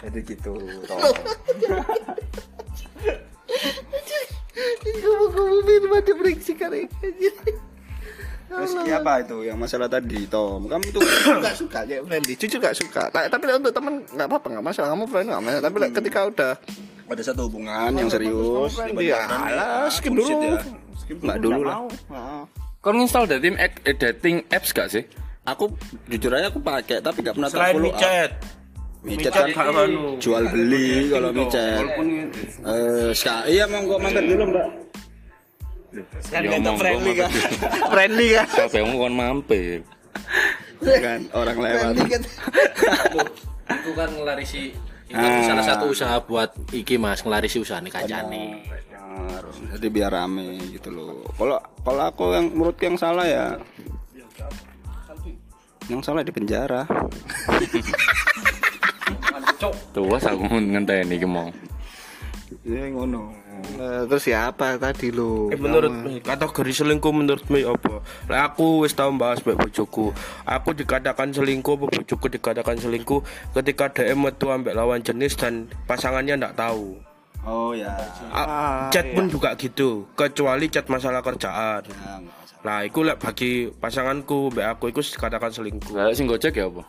jadi 0.04 0.20
gitu 0.30 0.52
Ngomong 5.04 5.66
firman 5.66 6.02
dia 6.06 6.16
berengsik 6.16 6.58
kali. 6.60 6.86
terus 8.54 8.78
apa 8.78 9.26
itu 9.26 9.50
yang 9.50 9.58
masalah 9.58 9.90
tadi 9.90 10.30
Tom 10.30 10.70
kamu 10.70 10.94
tuh 10.94 11.02
Gak 11.42 11.58
suka 11.58 11.90
ya 11.90 12.06
friendly, 12.06 12.38
jujur 12.38 12.62
gak 12.62 12.78
suka. 12.78 13.10
Nah, 13.10 13.26
tapi 13.26 13.50
untuk 13.50 13.74
teman 13.74 14.06
nggak 14.06 14.28
apa-apa 14.30 14.48
nggak 14.54 14.66
masalah. 14.66 14.88
Kamu 14.94 15.04
friendly 15.10 15.30
nggak 15.34 15.42
masalah. 15.42 15.64
Tapi 15.66 15.78
like, 15.82 15.94
ketika 15.98 16.20
udah 16.30 16.52
ada 17.10 17.24
satu 17.26 17.50
hubungan 17.50 17.90
yang 17.98 18.10
serius 18.14 18.78
friendly, 18.78 19.10
ya 19.10 19.26
alah, 19.26 19.90
skip 19.90 20.14
dulu. 20.14 20.30
Ya. 20.30 20.62
nggak 21.04 21.40
dulu 21.42 21.62
lah 21.66 21.78
Kau 22.84 22.92
install 22.94 23.26
dating 23.32 23.56
app- 23.58 23.82
eh, 23.88 23.96
dating 23.96 24.44
apps 24.52 24.70
gak 24.76 24.92
sih? 24.92 25.04
aku 25.44 25.76
jujur 26.08 26.32
aja 26.32 26.48
aku 26.48 26.64
pakai 26.64 27.04
tapi 27.04 27.20
nggak 27.20 27.36
pernah 27.36 27.52
Selain 27.52 27.76
follow 27.76 27.92
micet. 29.04 29.32
kan 29.54 29.90
jual 30.18 30.44
beli 30.48 30.88
kalau 31.08 31.30
micet 31.30 31.84
eh 32.64 33.10
sekali 33.12 33.46
iya 33.52 33.64
mau 33.66 33.84
gua 33.84 33.98
mampir 34.00 34.24
dulu 34.26 34.46
mbak 34.50 34.68
Kan 36.26 36.42
Ya, 36.42 36.58
kita 36.58 36.74
omong, 36.74 36.78
friendly 36.82 37.14
kan. 37.14 37.30
friendly 37.94 38.28
kan. 38.34 38.48
Siapa 38.50 38.76
yang 38.82 38.88
mau 38.90 38.98
kon 39.00 39.14
mampir? 39.14 39.78
kan 40.82 41.22
orang 41.32 41.54
lewat 41.56 41.94
Friendly 41.94 42.10
kan. 42.10 42.22
Itu 43.78 43.92
kan 43.94 44.10
ngelarisi 44.10 44.74
itu 45.06 45.14
Ah. 45.14 45.46
salah 45.46 45.62
satu 45.62 45.94
usaha 45.94 46.18
buat 46.18 46.50
iki 46.74 46.98
Mas, 46.98 47.22
ngelarisi 47.22 47.62
usaha 47.62 47.78
nih. 47.78 47.94
Benar. 47.94 49.46
jadi 49.78 49.88
biar 49.88 50.10
rame 50.12 50.58
gitu 50.74 50.90
loh 50.90 51.22
kalau 51.38 51.62
kalau 51.86 52.04
aku 52.04 52.34
yang 52.34 52.50
menurutku 52.50 52.84
yang 52.84 52.98
salah 52.98 53.22
ya 53.24 53.46
yang 55.86 56.02
salah 56.02 56.26
di 56.26 56.34
penjara 56.34 56.90
Tuh, 59.60 60.04
was 60.06 60.26
aku 60.26 60.44
ngenteni 60.48 61.18
iki 61.18 61.28
mau. 61.28 61.50
ya 62.64 62.86
ngono 62.94 63.44
Eh, 63.64 64.04
terus 64.12 64.26
ya 64.28 64.52
apa 64.52 64.76
tadi 64.76 65.10
lu? 65.10 65.48
Eh, 65.50 65.58
menurut 65.58 65.92
kategori 66.22 66.84
selingkuh 66.84 67.14
menurutmu 67.16 67.64
apa? 67.64 68.04
Lah 68.28 68.52
aku 68.52 68.84
wis 68.84 68.92
tau 68.92 69.10
bahas 69.16 69.40
mbek 69.40 69.56
bojoku. 69.56 70.12
Aku 70.44 70.70
dikatakan 70.76 71.32
selingkuh, 71.32 71.80
bojoku 71.80 72.28
dikatakan 72.28 72.76
selingkuh 72.76 73.24
ketika 73.56 73.88
DM 73.90 74.28
metu 74.28 74.52
ambek 74.52 74.76
lawan 74.76 75.00
jenis 75.00 75.40
dan 75.40 75.72
pasangannya 75.88 76.36
ndak 76.38 76.60
tahu. 76.60 77.00
oh 77.44 77.76
ya 77.76 77.92
A- 78.32 78.88
chat 78.88 79.04
pun 79.12 79.28
juga 79.28 79.52
gitu, 79.60 80.08
kecuali 80.16 80.72
chat 80.72 80.88
masalah 80.88 81.20
kerjaan. 81.20 81.84
Ya. 81.84 82.16
Nah, 82.64 82.88
itu 82.88 83.04
lah 83.04 83.20
bagi 83.20 83.68
pasanganku, 83.68 84.48
mbak 84.56 84.80
aku 84.80 84.96
itu 84.96 85.04
dikatakan 85.04 85.52
selingkuh. 85.52 85.92
Lah 85.92 86.16
sing 86.16 86.24
gojek 86.24 86.56
ya 86.56 86.72
apa? 86.72 86.88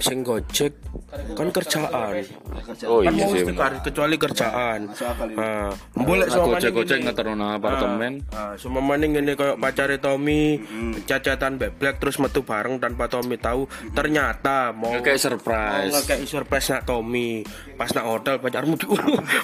Sing 0.00 0.20
gojek 0.20 0.72
kan 1.30 1.48
kerjaan. 1.50 2.22
Oh 2.84 3.00
Kan 3.00 3.12
iya 3.12 3.24
mau 3.24 3.34
sih. 3.34 3.44
kar- 3.52 3.82
kecuali 3.82 4.16
kerjaan. 4.16 4.88
Nah, 5.32 5.68
boleh 5.92 6.24
Nah, 6.24 6.32
sama 6.32 6.46
gojek-gojek 6.54 6.98
ngeterno 7.02 7.46
apartemen. 7.52 8.24
Ah, 8.30 8.54
semua 8.54 8.80
maning 8.80 9.14
ini 9.14 9.34
kayak 9.34 9.56
pacare 9.56 9.98
Tommy, 9.98 10.56
cacatan 11.04 11.58
Black 11.58 11.98
terus 11.98 12.16
metu 12.16 12.40
bareng 12.40 12.78
tanpa 12.78 13.06
Tommy 13.06 13.36
tahu. 13.36 13.66
Ternyata 13.90 14.72
mau 14.72 14.96
Kayak 14.96 15.20
surprise. 15.20 15.90
mau 15.90 16.00
kayak 16.00 16.20
surprise 16.24 16.66
nak 16.70 16.82
Tommy. 16.84 17.42
Pas 17.74 17.90
nak 17.90 18.06
hotel 18.06 18.38
pacarmu 18.38 18.74
di 18.74 18.86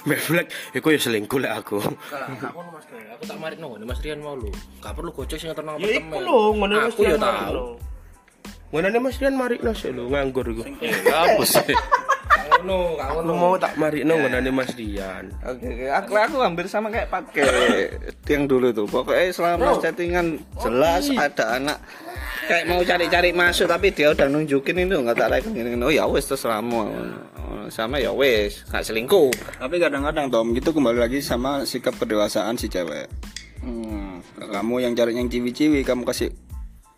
Mbak 0.02 0.20
Black, 0.28 0.46
iku 0.72 0.86
ya 0.88 0.98
selingkuh 0.98 1.38
lah 1.38 1.58
aku. 1.58 1.78
Aku 1.78 2.60
Mas 2.70 2.86
aku 2.88 3.24
tak 3.24 3.38
marik 3.38 3.58
nang 3.58 3.74
Mas 3.82 3.98
Rian 4.00 4.18
mau 4.18 4.32
lu. 4.32 4.48
Gak 4.78 4.92
perlu 4.92 5.10
gojek 5.10 5.36
sing 5.36 5.50
ngeterno 5.50 5.76
Ya 5.76 5.90
iku 5.94 6.16
lho, 6.16 6.54
ngono 6.54 6.74
Mas 6.78 6.90
Aku 6.90 7.02
ya 7.02 7.16
tahu. 7.16 7.76
Marikno. 8.72 8.88
Ngono 8.88 8.98
Mas 9.02 9.16
Rian 9.22 9.35
marikno 9.38 9.70
sih 9.74 9.90
lho, 9.94 10.11
nganggur 10.11 10.46
iku. 10.50 10.62
Apa 11.11 11.42
sih? 11.46 11.76
Ngono, 12.46 12.98
Lu 13.26 13.33
mau 13.35 13.55
tak 13.59 13.79
marikno 13.79 14.18
ngono 14.18 14.38
Mas 14.50 14.72
Rian. 14.74 15.31
Oke, 15.44 15.66
oke. 15.66 15.87
Aku, 15.90 16.12
aku 16.18 16.37
hampir 16.42 16.66
sama 16.66 16.90
kayak 16.90 17.09
pakai 17.11 17.46
yang 18.26 18.50
dulu 18.50 18.74
tuh. 18.74 18.87
Pokoknya 18.90 19.31
selama 19.31 19.79
chattingan 19.79 20.42
jelas 20.59 21.11
ada 21.14 21.61
anak 21.61 21.79
kayak 22.46 22.64
mau 22.70 22.79
cari-cari 22.79 23.35
masuk 23.35 23.66
tapi 23.66 23.90
dia 23.90 24.14
udah 24.14 24.31
nunjukin 24.31 24.87
itu 24.87 24.94
nggak 25.02 25.18
tak 25.18 25.29
like 25.35 25.46
gini 25.50 25.74
oh 25.83 25.90
ya 25.90 26.07
wes 26.07 26.31
terus 26.31 26.46
selama 26.46 26.87
sama 27.74 27.98
ya 27.98 28.14
wes 28.14 28.62
nggak 28.70 28.87
selingkuh 28.87 29.35
Tapi 29.59 29.83
kadang-kadang 29.83 30.31
Tom 30.31 30.55
gitu 30.55 30.70
kembali 30.70 30.98
lagi 31.02 31.18
sama 31.18 31.66
sikap 31.66 31.98
kedewasaan 31.98 32.55
si 32.55 32.70
cewek. 32.70 33.11
Hmm, 33.66 34.22
kamu 34.38 34.87
yang 34.87 34.92
cari 34.94 35.18
yang 35.18 35.26
ciwi-ciwi, 35.26 35.83
kamu 35.83 36.07
kasih 36.07 36.31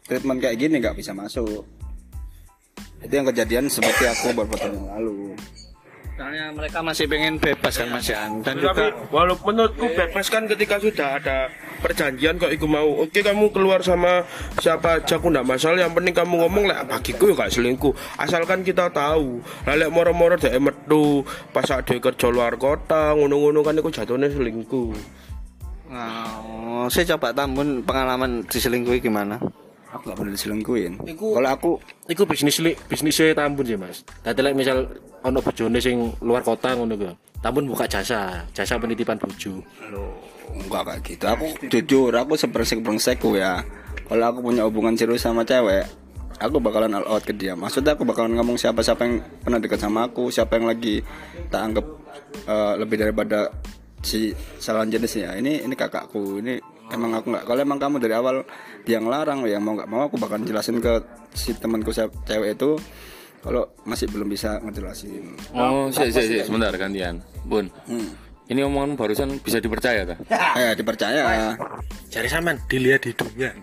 treatment 0.09 0.41
kayak 0.41 0.57
gini 0.57 0.81
nggak 0.81 0.97
bisa 0.97 1.13
masuk. 1.13 1.63
Itu 2.99 3.13
yang 3.13 3.29
kejadian 3.31 3.71
seperti 3.71 4.11
aku 4.11 4.35
beberapa 4.35 4.57
tahun 4.59 4.75
yang 4.81 4.89
lalu. 4.99 5.37
soalnya 6.19 6.51
mereka 6.51 6.83
masih 6.83 7.07
pengen 7.07 7.39
bebas 7.39 7.79
kan 7.79 7.95
Mas 7.95 8.11
Yan 8.11 8.43
dan 8.43 8.59
Tapi 8.59 8.67
juga 8.67 8.91
walaupun 9.15 9.55
menurutku 9.55 9.87
bebas 9.95 10.27
kan 10.27 10.51
ketika 10.51 10.83
sudah 10.83 11.15
ada 11.15 11.47
perjanjian 11.79 12.43
kok 12.43 12.51
iku 12.51 12.67
mau 12.67 13.07
oke 13.07 13.15
kamu 13.15 13.55
keluar 13.55 13.87
sama 13.87 14.27
siapa 14.59 14.99
aja 14.99 15.15
aku 15.15 15.31
ndak 15.31 15.47
masalah 15.47 15.79
yang 15.79 15.95
penting 15.95 16.11
kamu 16.11 16.43
ngomong 16.43 16.67
lah 16.67 16.83
bagiku 16.83 17.31
ya 17.31 17.47
gak 17.47 17.55
selingkuh 17.55 17.95
asalkan 18.19 18.67
kita 18.67 18.91
tahu 18.91 19.39
lalek 19.63 19.95
moro-moro 19.95 20.35
dek 20.35 20.59
metu 20.59 21.23
pas 21.55 21.71
ada 21.71 21.87
kerja 21.87 22.27
luar 22.35 22.59
kota 22.59 23.15
ngono-ngono 23.15 23.63
kan 23.63 23.79
iku 23.79 23.91
jatuhnya 23.95 24.27
selingkuh 24.27 24.91
Nah, 25.89 26.85
saya 26.93 27.17
coba 27.17 27.33
tambun 27.33 27.81
pengalaman 27.81 28.45
diselingkuhi 28.45 29.01
gimana 29.01 29.41
Aku 29.89 30.13
gak 30.13 30.17
pernah 30.21 30.33
diselingkuhin. 30.37 30.93
Kalau 31.17 31.49
aku 31.49 31.71
Iku 32.09 32.25
bisnis 32.25 32.61
li, 32.65 32.73
bisnisnya 32.89 33.37
tambun 33.37 33.65
sih 33.69 33.77
mas. 33.77 34.01
Tadi 34.25 34.41
like 34.41 34.57
misal 34.57 34.89
ono 35.25 35.45
bojone 35.45 35.77
sing 35.77 36.13
luar 36.25 36.41
kota 36.41 36.73
ngono 36.73 36.97
ku. 36.97 37.09
Tambun 37.45 37.69
buka 37.69 37.85
jasa, 37.85 38.49
jasa 38.51 38.81
penitipan 38.81 39.21
bojo. 39.21 39.61
enggak 40.49 40.83
kayak 40.89 41.01
gitu. 41.05 41.25
Aku 41.29 41.47
jujur, 41.69 42.13
aku 42.17 42.35
sebersek 42.35 42.81
brengsekku 42.81 43.37
ya. 43.37 43.61
Kalau 44.09 44.25
aku 44.25 44.41
punya 44.41 44.65
hubungan 44.65 44.97
serius 44.97 45.21
sama 45.21 45.45
cewek, 45.45 45.85
aku 46.41 46.57
bakalan 46.59 46.97
all 46.97 47.07
out 47.07 47.23
ke 47.23 47.37
dia. 47.37 47.53
Maksudnya 47.53 47.93
aku 47.95 48.09
bakalan 48.09 48.33
ngomong 48.41 48.57
siapa-siapa 48.57 49.05
yang 49.05 49.15
pernah 49.45 49.61
dekat 49.61 49.85
sama 49.85 50.09
aku, 50.09 50.33
siapa 50.33 50.57
yang 50.57 50.67
lagi 50.73 51.05
tak 51.53 51.61
anggap 51.61 51.87
eh, 52.49 52.75
lebih 52.81 52.97
daripada 53.05 53.53
si 54.01 54.33
salah 54.57 54.89
jenis 54.89 55.13
ya. 55.21 55.37
Ini 55.37 55.69
ini 55.69 55.75
kakakku, 55.77 56.41
ini 56.41 56.57
emang 56.93 57.11
aku 57.17 57.27
nggak. 57.35 57.45
Kalau 57.45 57.61
emang 57.61 57.79
kamu 57.81 57.97
dari 58.01 58.15
awal 58.17 58.45
dia 58.85 58.99
ngelarang, 58.99 59.45
ya 59.45 59.61
mau 59.61 59.77
nggak 59.77 59.89
mau 59.89 60.07
aku 60.09 60.17
bakalan 60.17 60.49
jelasin 60.49 60.81
ke 60.81 61.05
si 61.37 61.53
temanku 61.57 61.93
cewek 61.95 62.57
itu 62.57 62.81
Kalau 63.39 63.71
masih 63.87 64.11
belum 64.11 64.27
bisa 64.27 64.59
ngejelasin. 64.67 65.39
Oh, 65.55 65.87
sih, 65.95 66.11
sih, 66.11 66.27
sih, 66.27 66.43
sebentar 66.43 66.75
gantian. 66.75 67.23
Bun. 67.47 67.71
Ini 68.51 68.67
omongan 68.67 68.99
barusan 68.99 69.39
bisa 69.39 69.63
dipercaya 69.63 70.03
ta? 70.03 70.17
Eh, 70.59 70.75
dipercaya. 70.75 71.55
Cari 72.11 72.29
sampean 72.29 72.59
dilihat 72.67 73.07
hidungnya. 73.07 73.55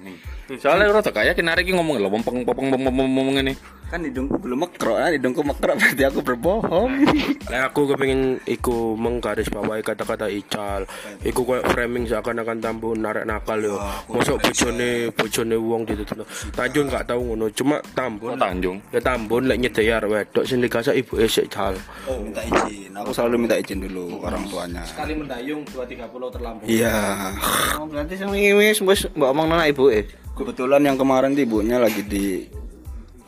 Soalnya 0.62 0.96
rada 0.96 1.12
kayak 1.12 1.36
kinari 1.36 1.66
iki 1.66 1.74
ngomong 1.74 1.98
lho 1.98 2.08
pempeng 2.08 2.46
pempeng 2.46 2.70
pempeng 2.72 3.28
ngene. 3.36 3.54
Kan 3.96 4.04
hidungku 4.04 4.36
belum 4.44 4.68
mekrok, 4.68 5.00
kan 5.00 5.16
hidungku 5.16 5.40
mekrok 5.40 5.76
berarti 5.80 6.04
aku 6.04 6.20
berbohong. 6.20 7.08
Lah 7.48 7.72
aku 7.72 7.88
kepengin 7.88 8.44
iku 8.44 8.92
menggaris 9.00 9.48
bawahi 9.48 9.80
kata-kata 9.88 10.28
ical. 10.28 10.84
Iku 11.24 11.48
koyo 11.48 11.64
framing 11.64 12.04
seakan-akan 12.04 12.60
tambu 12.60 12.92
narik 12.92 13.24
nakal 13.24 13.56
yo. 13.56 13.80
Mosok 14.12 14.52
bojone 14.52 15.16
bojone 15.16 15.56
wong 15.56 15.88
ditutup. 15.88 16.28
Tanjung 16.52 16.92
gak 16.92 17.08
tau 17.08 17.24
ngono, 17.24 17.48
cuma 17.56 17.80
tambun. 17.96 18.36
Oh, 18.36 18.40
Tanjung. 18.44 18.84
Ya 18.92 19.00
tambun 19.00 19.48
lek 19.48 19.64
arek 19.64 20.12
wedok 20.12 20.44
sing 20.44 20.60
dikasa 20.60 20.92
ibu 20.92 21.16
esek 21.16 21.48
cal. 21.48 21.80
Oh, 22.12 22.20
minta 22.20 22.44
izin. 22.44 22.92
Aku 23.00 23.16
selalu 23.16 23.48
minta 23.48 23.56
izin 23.56 23.80
dulu 23.80 24.20
orang 24.28 24.44
tuanya. 24.52 24.84
Sekali 24.84 25.16
mendayung 25.16 25.64
230 25.72 26.36
terlampau. 26.36 26.68
Iya. 26.68 27.32
Oh, 27.80 27.88
berarti 27.88 28.20
sing 28.20 28.28
wingi 28.28 28.52
wis 28.60 28.84
mbok 29.16 29.32
omong 29.32 29.48
nang 29.48 29.64
ibuke. 29.64 30.04
Kebetulan 30.36 30.84
yang 30.84 31.00
kemarin 31.00 31.32
tuh 31.32 31.48
ibunya 31.48 31.80
lagi 31.80 32.04
di 32.04 32.44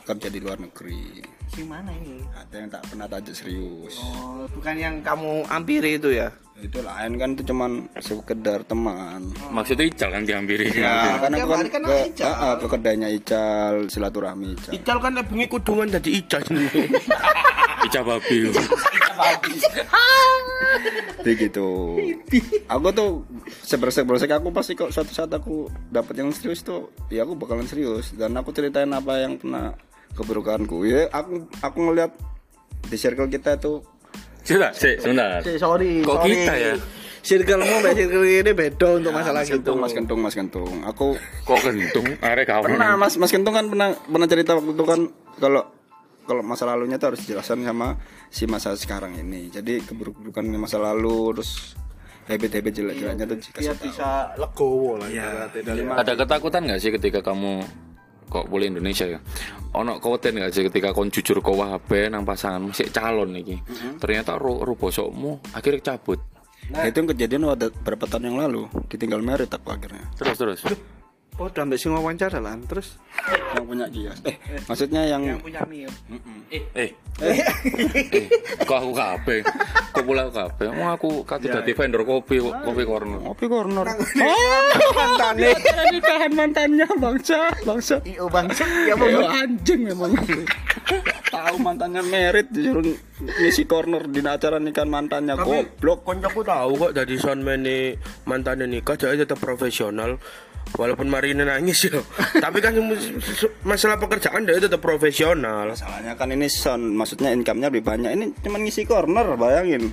kerja 0.08 0.32
di 0.32 0.40
luar 0.40 0.56
negeri. 0.56 1.20
Sing 1.52 1.68
mana 1.68 1.92
ini? 1.92 2.24
Ada 2.32 2.56
yang 2.56 2.68
tak 2.72 2.82
pernah 2.88 3.06
tajak 3.12 3.36
serius. 3.36 4.00
Oh, 4.00 4.48
bukan 4.56 4.74
yang 4.80 4.94
kamu 5.04 5.44
ampiri 5.52 6.00
itu 6.00 6.16
ya? 6.16 6.32
Itu 6.58 6.82
lain 6.82 7.20
kan 7.20 7.36
itu 7.36 7.42
cuman 7.52 7.86
sekedar 8.00 8.64
teman. 8.64 9.30
Maksudnya 9.52 9.84
Ical 9.86 10.10
kan 10.10 10.24
dihampiri. 10.24 10.72
Ya, 10.74 11.20
kan 11.22 11.30
aku 11.30 11.38
tiap 11.38 11.48
kan 11.54 11.68
kan 11.70 11.82
ke, 11.84 11.96
Ical. 12.10 12.32
ah, 12.34 12.54
ke 12.58 12.66
kedainya 12.66 13.08
Ical, 13.12 13.74
silaturahmi 13.92 14.56
Ical. 14.56 14.72
Ical 14.74 14.98
kan 14.98 15.12
bengi 15.28 15.46
kudungan 15.46 15.86
dadi 15.92 16.10
ical. 16.18 16.42
Ical 17.86 18.02
babi. 18.02 18.38
Jadi 21.18 21.34
gitu. 21.44 21.98
Aku 22.70 22.88
tuh 22.94 23.10
sebersek-bersek 23.66 24.32
aku 24.32 24.48
pasti 24.48 24.72
kok 24.72 24.90
suatu 24.94 25.12
saat 25.12 25.28
aku 25.28 25.68
dapat 25.92 26.22
yang 26.22 26.32
serius 26.32 26.64
tuh, 26.64 26.88
ya 27.12 27.26
aku 27.26 27.36
bakalan 27.36 27.68
serius 27.68 28.14
dan 28.16 28.32
aku 28.38 28.54
ceritain 28.54 28.88
apa 28.94 29.20
yang 29.20 29.36
pernah 29.36 29.74
keburukanku. 30.14 30.84
Ya 30.84 31.08
aku 31.10 31.44
aku 31.60 31.78
ngeliat 31.82 32.12
di 32.84 32.96
circle 32.96 33.28
kita 33.28 33.58
tuh 33.58 33.84
Sudah, 34.40 34.72
sih, 34.72 34.96
sebentar. 34.96 35.44
sorry. 35.60 36.00
Kok 36.00 36.16
sorry. 36.18 36.32
kita 36.32 36.54
ya? 36.56 36.74
Circlemu 37.20 37.84
mbak 37.84 37.92
circle 37.92 38.24
ini 38.24 38.52
beda 38.56 38.88
untuk 38.96 39.12
masalah 39.12 39.44
Mas 39.44 39.50
gitu. 39.52 39.60
Kentung, 39.60 39.76
Mas 39.76 39.92
Kentung, 39.92 40.18
Mas 40.24 40.34
Kentung. 40.34 40.72
Aku 40.88 41.06
Kok 41.44 41.58
kentung? 41.60 42.06
Arek 42.24 42.48
kawan. 42.48 42.64
pernah 42.72 42.96
Mas 42.96 43.20
Mas 43.20 43.28
Kentung 43.28 43.52
kan 43.52 43.68
pernah 43.68 43.92
pernah 43.92 44.24
cerita 44.24 44.56
waktu 44.56 44.72
itu 44.72 44.84
kan 44.88 45.00
kalau 45.36 45.62
kalau 46.24 46.40
masa 46.40 46.64
lalunya 46.64 46.96
tuh 46.96 47.12
harus 47.12 47.20
dijelaskan 47.24 47.64
sama 47.64 48.00
si 48.28 48.48
masa 48.48 48.72
sekarang 48.72 49.12
ini. 49.16 49.52
Jadi 49.52 49.84
keburuk-keburukan 49.84 50.44
masa 50.56 50.80
lalu 50.80 51.36
terus 51.36 51.76
habit-habit 52.24 52.72
jelek-jeleknya 52.72 53.24
tuh 53.24 53.38
dikasih 53.40 53.64
Biar 53.64 53.76
tahu. 53.76 53.84
bisa 53.88 54.08
legowo 54.36 54.92
lah 55.00 55.08
dari 55.52 55.80
Ada 55.84 56.12
ketakutan 56.16 56.60
nggak 56.64 56.80
sih 56.80 56.92
ketika 56.92 57.20
kamu 57.20 57.64
kok 58.28 58.46
boleh 58.46 58.70
Indonesia 58.70 59.08
ya? 59.08 59.18
Ono 59.76 60.00
khawatir 60.00 60.32
nggak 60.36 60.52
sih 60.52 60.64
ketika 60.68 60.96
kon 60.96 61.12
jujur 61.12 61.40
ke 61.40 61.52
HP 61.52 62.08
nang 62.12 62.24
pasangan 62.24 62.72
masih 62.72 62.88
calon 62.92 63.34
nih? 63.36 63.58
Ternyata 64.00 64.36
ru, 64.40 64.64
ru 64.64 64.76
bosokmu 64.76 65.52
akhirnya 65.52 65.96
cabut. 65.96 66.20
Nah, 66.68 66.84
itu 66.84 67.00
yang 67.00 67.08
kejadian 67.16 67.48
ada 67.48 67.72
berapa 67.72 68.04
tahun 68.04 68.28
yang 68.28 68.36
lalu 68.44 68.68
ditinggal 68.92 69.24
merit 69.24 69.48
aku 69.48 69.72
akhirnya. 69.72 70.04
Terus 70.20 70.36
terus. 70.36 70.60
Oh, 71.38 71.46
udah 71.46 71.62
ambek 71.62 71.78
sing 71.78 71.94
wawancara 71.94 72.42
lah. 72.42 72.58
Terus 72.66 72.98
Yang 73.54 73.64
punya 73.70 73.86
Kias. 73.86 74.18
Eh, 74.26 74.36
maksudnya 74.66 75.02
yang 75.06 75.22
punya 75.38 75.62
Mio. 75.70 75.90
Eh, 76.50 76.62
eh, 76.74 76.90
kok 78.66 78.78
aku 78.82 78.90
kape? 78.90 79.36
Kok 79.94 80.02
pula 80.02 80.26
aku 80.26 80.32
kape? 80.34 80.64
Mau 80.74 80.90
aku 80.90 81.08
kaki 81.22 81.46
dadi 81.46 81.72
vendor 81.78 82.02
kopi 82.02 82.42
kopi 82.42 82.82
corner. 82.82 83.22
Kopi 83.22 83.46
corner. 83.46 83.86
Mantane. 84.98 85.54
nikahan 85.94 86.32
mantannya 86.34 86.86
bangsa, 86.98 87.54
bangsa. 87.62 88.02
Iyo 88.02 88.26
bangsa. 88.26 88.66
Ya 88.86 88.94
Ya 88.98 89.46
anjing 89.46 89.80
memang. 89.94 90.18
Tahu 91.30 91.54
mantannya 91.62 92.02
merit 92.02 92.50
disuruh 92.50 92.82
ngisi 93.22 93.62
corner 93.70 94.10
di 94.10 94.20
acara 94.26 94.58
nikahan 94.58 94.90
mantannya 94.90 95.38
goblok. 95.38 96.02
Koncoku 96.02 96.42
tahu 96.42 96.70
kok 96.82 96.92
dari 96.98 97.14
soundman 97.14 97.62
mantannya 98.26 98.66
nikah 98.66 98.98
jadi 98.98 99.22
tetap 99.22 99.38
profesional. 99.38 100.18
Walaupun 100.76 101.08
Marina 101.08 101.48
nangis 101.48 101.88
ya, 101.88 101.96
tapi 102.44 102.60
kan 102.60 102.76
masalah 103.64 103.96
pekerjaan 103.96 104.44
dia 104.44 104.60
tetap 104.60 104.78
profesional. 104.78 105.72
Masalahnya 105.72 106.12
kan 106.12 106.28
ini 106.28 106.46
sound, 106.46 106.92
maksudnya 106.92 107.32
income-nya 107.32 107.72
lebih 107.72 107.88
banyak. 107.88 108.10
Ini 108.12 108.24
cuma 108.44 108.60
ngisi 108.60 108.84
corner, 108.84 109.32
bayangin. 109.34 109.88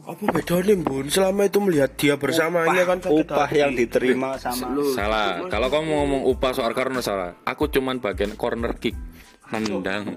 Apa 0.00 0.24
bedanya 0.32 0.74
bun? 0.80 1.06
Selama 1.06 1.46
itu 1.46 1.58
melihat 1.60 1.90
dia 1.94 2.14
bersamanya 2.16 2.82
kan 2.82 2.98
Upah 3.04 3.46
hati. 3.46 3.60
yang 3.60 3.76
diterima 3.76 4.34
sama 4.42 4.72
Salah. 4.96 5.46
Kalau 5.46 5.68
kamu 5.68 5.86
ngomong 5.92 6.22
upah 6.26 6.50
soal 6.56 6.72
corner 6.72 7.04
salah. 7.04 7.36
Aku 7.44 7.68
cuman 7.68 8.00
bagian 8.00 8.34
corner 8.34 8.74
kick. 8.80 8.96
Nendang. 9.50 10.14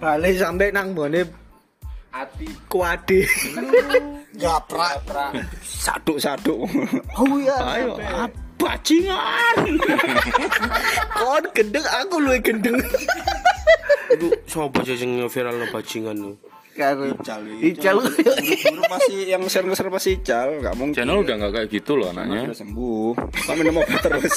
balik 0.00 0.32
sampai 0.40 0.72
nang 0.72 0.96
bone 0.96 1.22
ati 2.10 2.48
kuade. 2.66 3.22
Gaprak. 4.34 5.04
saduk-saduk. 5.62 6.64
Oh 7.14 7.34
iya. 7.36 7.56
Ayo, 7.60 7.94
bajingan. 8.60 9.56
Kon 11.18 11.44
gendeng 11.50 11.86
aku 11.88 12.14
luwe 12.20 12.38
gendeng. 12.38 12.76
Iku 14.10 14.28
sapa 14.44 14.84
sih 14.84 14.94
sing 14.94 15.16
viral 15.16 15.56
no 15.56 15.66
bajingan 15.68 16.16
nih? 16.16 16.34
Karo 16.70 17.02
Ical, 17.02 17.42
Ical. 17.60 17.96
Pasti 18.86 19.26
yang 19.26 19.42
share-share 19.44 19.90
pasti 19.90 20.16
Ical, 20.16 20.62
nggak 20.62 20.74
mungkin. 20.78 20.96
Channel 20.96 21.20
udah 21.20 21.34
nggak 21.36 21.52
kayak 21.52 21.68
gitu 21.72 21.98
loh 21.98 22.08
anaknya. 22.08 22.46
Udah 22.46 22.56
sembuh. 22.56 23.12
Kok 23.18 23.54
minum 23.58 23.80
obat 23.82 24.00
terus? 24.00 24.36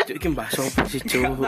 Cuk 0.00 0.14
iki 0.16 0.28
mbah 0.30 0.48
sapa 0.48 0.82
sih 0.86 1.00
cuk? 1.02 1.42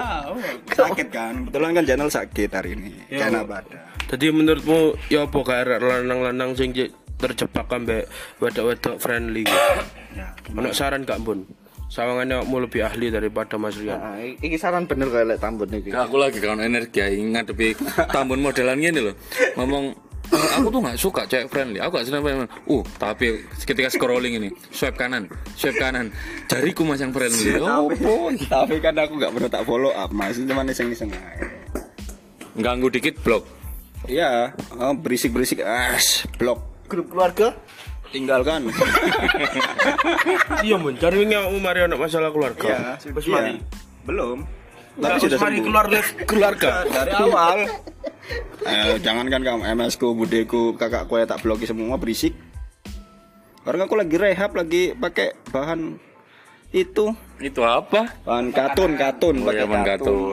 sakit 0.68 1.08
kan? 1.08 1.34
Kebetulan 1.46 1.70
kan 1.76 1.84
channel 1.86 2.10
sakit 2.10 2.50
hari 2.50 2.70
ini. 2.74 2.92
Karena 3.10 3.44
badan. 3.46 3.80
Jadi 4.12 4.26
menurutmu 4.28 4.78
ya 5.08 5.24
apa 5.24 5.38
kayak 5.40 5.80
lanang-lanang 5.80 6.52
sing 6.52 6.76
j- 6.76 6.92
terjebak 7.22 7.70
ambek 7.70 8.10
wedok-wedok 8.42 8.98
friendly 8.98 9.46
gitu? 9.46 9.58
Ono 10.58 10.74
saran 10.74 11.06
gak 11.06 11.22
bun? 11.22 11.46
Sawangannya 11.92 12.48
mau 12.48 12.56
lebih 12.56 12.88
ahli 12.88 13.12
daripada 13.12 13.60
Mas 13.60 13.76
Rian. 13.76 14.00
Nah, 14.00 14.16
iki 14.24 14.56
saran 14.56 14.88
bener 14.88 15.12
kayak 15.12 15.36
lek 15.36 15.38
tambun 15.44 15.68
iki. 15.68 15.92
Aku 15.92 16.16
lagi 16.16 16.40
kan 16.40 16.56
energi 16.56 17.04
ya, 17.04 17.12
ngadepi 17.12 17.76
tambun 18.08 18.40
modelan 18.40 18.80
gini 18.80 19.12
loh. 19.12 19.14
Ngomong 19.60 19.92
"Eh, 20.32 20.48
aku 20.56 20.72
tuh 20.72 20.80
nggak 20.80 20.96
suka 20.96 21.22
cewek 21.28 21.52
friendly. 21.52 21.76
Aku 21.84 22.00
gak 22.00 22.08
senang 22.08 22.24
friendly. 22.24 22.48
Uh, 22.64 22.80
tapi 22.96 23.44
ketika 23.68 23.92
scrolling 23.92 24.40
ini, 24.40 24.48
swipe 24.72 24.96
kanan, 24.96 25.28
swipe 25.52 25.76
kanan, 25.76 26.08
jariku 26.48 26.88
mas 26.88 27.04
yang 27.04 27.12
friendly. 27.12 27.60
Oh, 27.60 27.92
pun 27.92 28.40
tapi 28.48 28.80
kan 28.80 28.96
aku 28.96 29.20
nggak 29.20 29.28
pernah 29.36 29.50
tak 29.52 29.68
follow 29.68 29.92
up 29.92 30.08
mas 30.16 30.40
cuma 30.40 30.64
iseng-iseng 30.64 31.12
aja. 31.12 31.44
ganggu 32.56 32.88
dikit 32.88 33.20
blok. 33.20 33.44
iya 34.08 34.56
oh, 34.80 34.96
berisik-berisik 34.96 35.60
as 35.60 36.24
blok 36.40 36.71
Grup 36.92 37.08
keluarga? 37.08 37.56
Tinggalkan. 38.12 38.68
Iya 40.62 40.76
bun, 40.78 40.94
cari 41.00 41.16
wingi 41.24 41.34
aku 41.34 41.58
mari 41.58 41.80
ono 41.88 41.96
masalah 41.96 42.28
keluarga. 42.28 43.00
Wis 43.00 43.26
mari. 43.26 43.58
belum. 44.04 44.44
Tapi 45.00 45.18
sudah 45.24 45.38
mari 45.40 45.56
sembuh. 45.58 45.66
keluar 45.66 45.86
keluarga. 46.30 46.70
dari 46.84 47.12
awal. 47.16 47.58
Eh, 48.62 48.94
jangan 49.00 49.26
kan 49.26 49.40
kamu 49.40 49.62
MS 49.74 49.96
ku 49.96 50.12
budeku 50.12 50.76
kakakku 50.76 51.16
ya 51.16 51.24
tak 51.24 51.40
bloki 51.40 51.64
semua 51.64 51.96
berisik. 51.96 52.36
Karena 53.64 53.88
aku 53.88 53.96
lagi 53.96 54.14
rehab 54.20 54.52
lagi 54.52 54.92
pakai 54.92 55.32
bahan 55.48 55.96
itu 56.76 57.16
Itu 57.42 57.66
apa? 57.66 58.06
bahan 58.22 58.54
katun 58.54 58.94
katun 58.94 59.36
Oh 59.42 59.50
ya, 59.50 59.66
pakai 59.66 59.66
Bang 59.66 59.82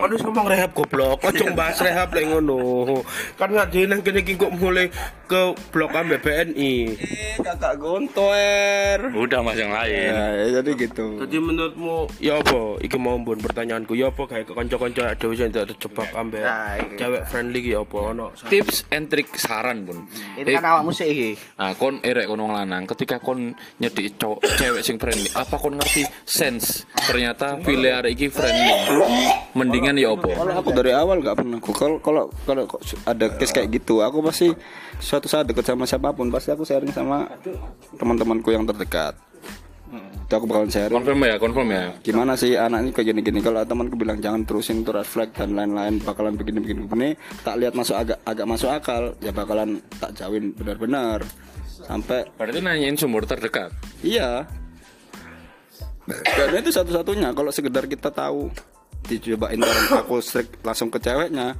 Aduh 0.06 0.20
ngomong 0.22 0.46
rehab 0.46 0.72
goblok, 0.78 1.18
kok 1.26 1.34
cuma 1.36 1.66
bahas 1.66 1.82
rehab 1.86 2.14
lek 2.14 2.30
ngono. 2.30 3.02
Kan 3.36 3.50
nggak 3.50 3.68
di 3.74 3.90
nang 3.90 4.00
kene 4.06 4.22
iki 4.22 4.38
kok 4.38 4.54
mulai 4.54 4.94
ke 5.26 5.42
blok 5.74 5.94
BNI. 5.94 6.74
Eh, 6.98 7.36
kakak 7.42 7.78
gontoer 7.78 8.98
Udah 9.14 9.42
mas 9.42 9.58
yang 9.58 9.70
lain. 9.70 10.10
ya, 10.10 10.62
jadi 10.62 10.72
gitu 10.74 11.22
Jadi 11.22 11.38
menurutmu 11.38 12.10
ya 12.18 12.42
apa? 12.42 12.82
Iki 12.82 12.98
mau 12.98 13.18
bun 13.22 13.38
pertanyaanku 13.38 13.94
ya 13.94 14.10
apa 14.10 14.26
kayak 14.26 14.50
kanca-kanca 14.54 15.14
dhewe 15.18 15.34
sing 15.38 15.50
tak 15.54 15.70
terjebak 15.74 16.10
ambek 16.14 16.42
Nah, 16.42 16.76
iki. 16.78 16.96
cewek 16.98 17.24
friendly 17.30 17.60
ki 17.62 17.72
ya 17.78 17.82
apa 17.86 17.98
ono? 18.14 18.26
Tips 18.50 18.90
and 18.90 19.06
trick 19.10 19.30
saran 19.38 19.86
pun. 19.86 20.06
Ini 20.38 20.50
kan 20.58 20.66
awakmu 20.66 20.92
sih 20.94 21.08
iki. 21.10 21.30
Nah, 21.58 21.74
kon 21.78 22.02
erek 22.02 22.26
kon 22.26 22.42
lanang, 22.42 22.84
ketika 22.90 23.22
kon 23.22 23.54
nyedik 23.78 24.18
cowok 24.18 24.42
cewek 24.58 24.82
sing 24.82 24.98
friendly, 24.98 25.30
apa 25.34 25.56
kon 25.58 25.78
ngerti 25.78 26.04
sense? 26.26 26.90
Ternyata 27.06 27.62
pilih 27.62 27.92
arek 27.94 28.12
iki 28.18 28.28
friendly. 28.28 28.70
Mendingan 29.56 29.96
ya 29.96 30.12
apa? 30.14 30.30
Kalau 30.36 30.54
aku 30.60 30.70
dari 30.76 30.92
awal 30.92 31.24
nggak 31.24 31.36
pernah. 31.40 31.58
Aku 31.60 31.72
Kalau 31.72 31.98
kalau 32.02 32.24
kalau 32.46 32.64
ada 33.06 33.26
case 33.36 33.54
kayak 33.54 33.70
gitu, 33.80 34.02
aku 34.04 34.20
pasti 34.20 34.52
suatu 35.00 35.32
saat 35.32 35.48
dekat 35.48 35.64
sama 35.64 35.88
siapa 35.88 36.12
pun, 36.12 36.28
pasti 36.30 36.52
aku 36.52 36.68
sharing 36.68 36.92
sama 36.92 37.30
teman-temanku 37.96 38.52
yang 38.52 38.68
terdekat. 38.68 39.16
itu 40.30 40.38
aku 40.38 40.46
bakalan 40.46 40.70
share 40.70 40.94
Confirm 40.94 41.26
ya, 41.26 41.36
confirm 41.42 41.68
ya. 41.74 41.90
gimana 42.06 42.38
sih 42.38 42.54
anak 42.54 42.86
ini 42.86 42.90
kayak 42.94 43.08
gini-gini 43.10 43.42
kalau 43.42 43.66
temanku 43.66 43.98
bilang 43.98 44.22
jangan 44.22 44.46
terusin 44.46 44.86
itu 44.86 44.94
red 44.94 45.02
flag 45.10 45.34
dan 45.34 45.58
lain-lain 45.58 45.98
bakalan 46.06 46.38
begini-begini 46.38 46.86
begini 46.86 47.10
tak 47.42 47.58
lihat 47.58 47.74
masuk 47.74 47.98
agak 47.98 48.22
agak 48.22 48.46
masuk 48.46 48.70
akal 48.70 49.18
ya 49.26 49.34
bakalan 49.34 49.82
tak 49.98 50.14
jauhin 50.14 50.54
benar-benar 50.54 51.26
sampai 51.82 52.30
Berarti 52.38 52.62
nanyain 52.62 52.94
sumber 52.94 53.26
terdekat. 53.26 53.74
iya 54.06 54.46
karena 56.10 56.58
itu 56.62 56.72
satu-satunya. 56.74 57.30
Kalau 57.34 57.52
sekedar 57.54 57.86
kita 57.86 58.10
tahu 58.10 58.50
dicobain 59.06 59.58
bareng 59.58 59.90
aku 60.02 60.20
strict 60.22 60.62
langsung 60.62 60.90
ke 60.94 61.00
ceweknya 61.02 61.56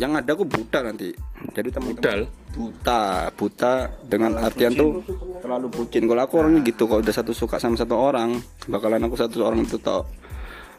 yang 0.00 0.14
ada 0.14 0.34
aku 0.34 0.44
buta 0.44 0.82
nanti. 0.82 1.14
Jadi 1.54 1.68
teman 1.70 1.94
Budal. 1.94 2.26
buta 2.54 3.30
buta 3.34 3.72
dengan 4.06 4.38
artian 4.38 4.74
tuh 4.74 5.02
terlalu 5.42 5.66
bucin. 5.70 6.06
Kalau 6.06 6.22
aku 6.22 6.34
orangnya 6.40 6.60
gitu 6.66 6.86
kalau 6.86 7.02
udah 7.02 7.14
satu 7.14 7.32
suka 7.34 7.58
sama 7.58 7.78
satu 7.78 7.94
orang 7.94 8.38
bakalan 8.66 9.02
aku 9.06 9.16
satu 9.18 9.44
orang 9.44 9.62
itu 9.66 9.78
tau 9.78 10.06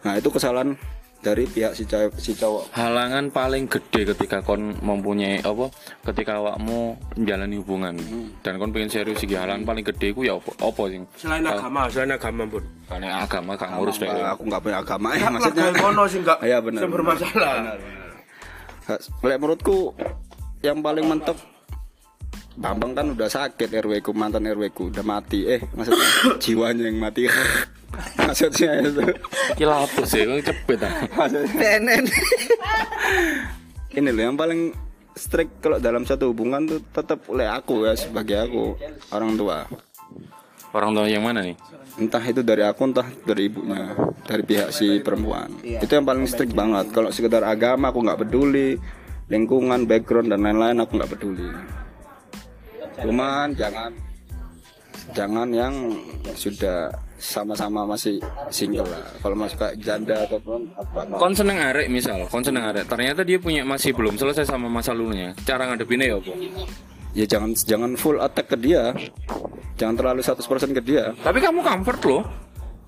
nah 0.06 0.14
itu 0.22 0.30
kesalahan 0.30 0.78
dari 1.26 1.50
pihak 1.50 1.74
si 1.74 1.90
cewek 1.90 2.14
si 2.22 2.38
cowok 2.38 2.70
Halangan 2.78 3.34
paling 3.34 3.66
gede 3.66 4.14
ketika 4.14 4.46
kon 4.46 4.78
mempunyai 4.78 5.42
apa? 5.42 5.74
Ketika 6.06 6.38
awakmu 6.38 6.94
menjalani 7.18 7.58
hubungan 7.58 7.98
dan 8.46 8.62
kon 8.62 8.70
pengen 8.70 8.94
serius 8.94 9.18
iki 9.26 9.34
halangan 9.34 9.66
paling 9.66 9.82
gede 9.82 10.14
ku 10.14 10.22
ya 10.22 10.38
apa? 10.38 10.54
Apa 10.62 10.82
sing? 10.94 11.10
Selain 11.18 11.42
agama, 11.42 11.90
selain 11.90 12.14
agama 12.14 12.46
pun. 12.46 12.62
Karena 12.86 13.26
agama 13.26 13.58
gak 13.58 13.74
ngurus 13.74 13.98
deh. 13.98 14.06
Enggak, 14.06 14.38
aku 14.38 14.44
nggak 14.46 14.62
punya 14.62 14.78
agama 14.86 15.10
ya 15.18 15.28
maksudnya 15.34 15.66
kono 15.74 16.04
sih 16.06 16.20
enggak 16.22 16.40
Iya, 16.46 16.58
benar. 16.62 16.82
sing 16.86 16.92
bermasalah. 16.94 17.54
Lek 19.26 19.38
menurutku 19.42 19.98
yang 20.62 20.86
paling 20.86 21.10
mentok 21.10 21.38
Bambang 22.56 22.96
kan 22.96 23.12
udah 23.12 23.28
sakit 23.28 23.68
RW 23.84 24.00
ku 24.00 24.16
mantan 24.16 24.48
RW 24.48 24.72
ku 24.72 24.88
udah 24.88 25.04
mati 25.04 25.44
eh 25.44 25.60
maksudnya 25.76 26.08
jiwanya 26.44 26.88
yang 26.88 27.04
mati 27.04 27.28
maksudnya 28.36 28.72
itu. 28.84 29.04
Apa 29.64 30.02
sih? 30.04 30.28
Kok 30.28 30.44
cepet 30.44 30.80
ah. 30.84 30.94
PNN 31.32 32.04
ini 33.96 34.10
loh 34.12 34.24
yang 34.28 34.36
paling 34.36 34.76
strict 35.16 35.64
kalau 35.64 35.80
dalam 35.80 36.04
satu 36.04 36.36
hubungan 36.36 36.68
tuh 36.68 36.84
tetap 36.92 37.24
oleh 37.32 37.48
aku 37.48 37.88
ya 37.88 37.96
sebagai 37.96 38.44
aku 38.44 38.76
orang 39.16 39.40
tua. 39.40 39.64
Orang 40.76 40.92
tua 40.92 41.08
yang 41.08 41.24
mana 41.24 41.40
nih? 41.40 41.56
entah 41.96 42.20
itu 42.28 42.44
dari 42.44 42.60
aku 42.60 42.92
entah 42.92 43.08
dari 43.24 43.48
ibunya 43.48 43.96
dari 44.28 44.44
pihak 44.44 44.76
si 44.76 45.00
perempuan. 45.00 45.48
Itu 45.64 45.88
yang 45.96 46.04
paling 46.04 46.28
strict 46.28 46.52
banget. 46.52 46.92
Kalau 46.92 47.08
sekedar 47.08 47.48
agama 47.48 47.96
aku 47.96 48.04
nggak 48.04 48.20
peduli. 48.28 48.76
Lingkungan 49.32 49.88
background 49.88 50.30
dan 50.30 50.44
lain-lain 50.44 50.76
aku 50.84 51.00
nggak 51.00 51.12
peduli. 51.16 51.50
Cuman 53.00 53.56
jangan 53.56 53.96
jangan 55.16 55.48
yang 55.56 55.74
sudah 56.36 56.92
sama-sama 57.16 57.88
masih 57.88 58.20
single 58.48 58.84
lah 58.84 59.04
kalau 59.18 59.34
masih 59.34 59.56
kayak 59.56 59.76
janda 59.78 60.16
ataupun 60.22 60.68
apa 60.74 61.00
Kon 61.16 61.32
seneng 61.32 61.58
arek 61.58 61.88
misal, 61.88 62.24
kon 62.26 62.42
seneng 62.42 62.66
arek. 62.66 62.86
Ternyata 62.86 63.22
dia 63.22 63.38
punya 63.38 63.64
masih 63.64 63.92
belum 63.92 64.16
selesai 64.16 64.44
sama 64.44 64.68
masa 64.68 64.92
lalunya. 64.92 65.32
Cara 65.42 65.66
ngadepinnya 65.66 66.12
ya 66.12 66.18
apa? 66.18 66.34
ya 67.12 67.24
jangan 67.26 67.56
jangan 67.56 67.92
full 67.96 68.20
attack 68.20 68.44
ke 68.46 68.58
dia 68.58 68.92
jangan 69.74 69.96
terlalu 69.96 70.20
100% 70.20 70.36
ke 70.74 70.82
dia 70.82 71.16
Tapi 71.16 71.40
kamu 71.40 71.64
comfort 71.64 72.02
loh. 72.04 72.24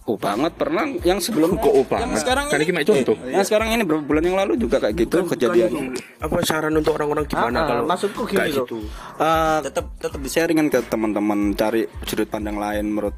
oh 0.03 0.15
banget 0.15 0.51
pernah 0.53 0.83
yang 1.01 1.15
sebelum 1.17 1.55
Kok 1.55 1.71
oh 1.73 1.83
banget? 1.83 2.19
sekarang 2.21 2.47
Kan 2.47 2.59
ini- 2.59 2.63
iki 2.63 2.73
mek 2.73 2.83
contoh. 2.85 3.15
yang 3.25 3.43
sekarang 3.43 3.71
ini 3.71 3.83
beberapa 3.83 4.03
bulan 4.05 4.23
yang 4.23 4.35
lalu 4.37 4.55
juga 4.57 4.79
kayak 4.79 4.95
gitu 4.97 5.23
kejadian 5.25 5.95
Apa 6.17 6.43
saran 6.43 6.71
untuk 6.73 6.95
orang-orang 6.95 7.23
gimana 7.23 7.55
Ah, 7.57 7.67
kalau 7.69 7.83
maksudku 7.85 8.21
gini 8.25 8.35
kayak 8.37 8.51
loh. 8.53 8.63
gitu? 8.63 8.77
Eh, 9.17 9.59
tetap 9.63 9.85
tetap 9.97 10.19
di 10.19 10.29
sharingan 10.29 10.67
ke 10.67 10.79
teman-teman 10.81 11.39
cari 11.53 11.83
sudut 12.03 12.27
pandang 12.27 12.55
lain 12.55 12.83
menurut 12.85 13.15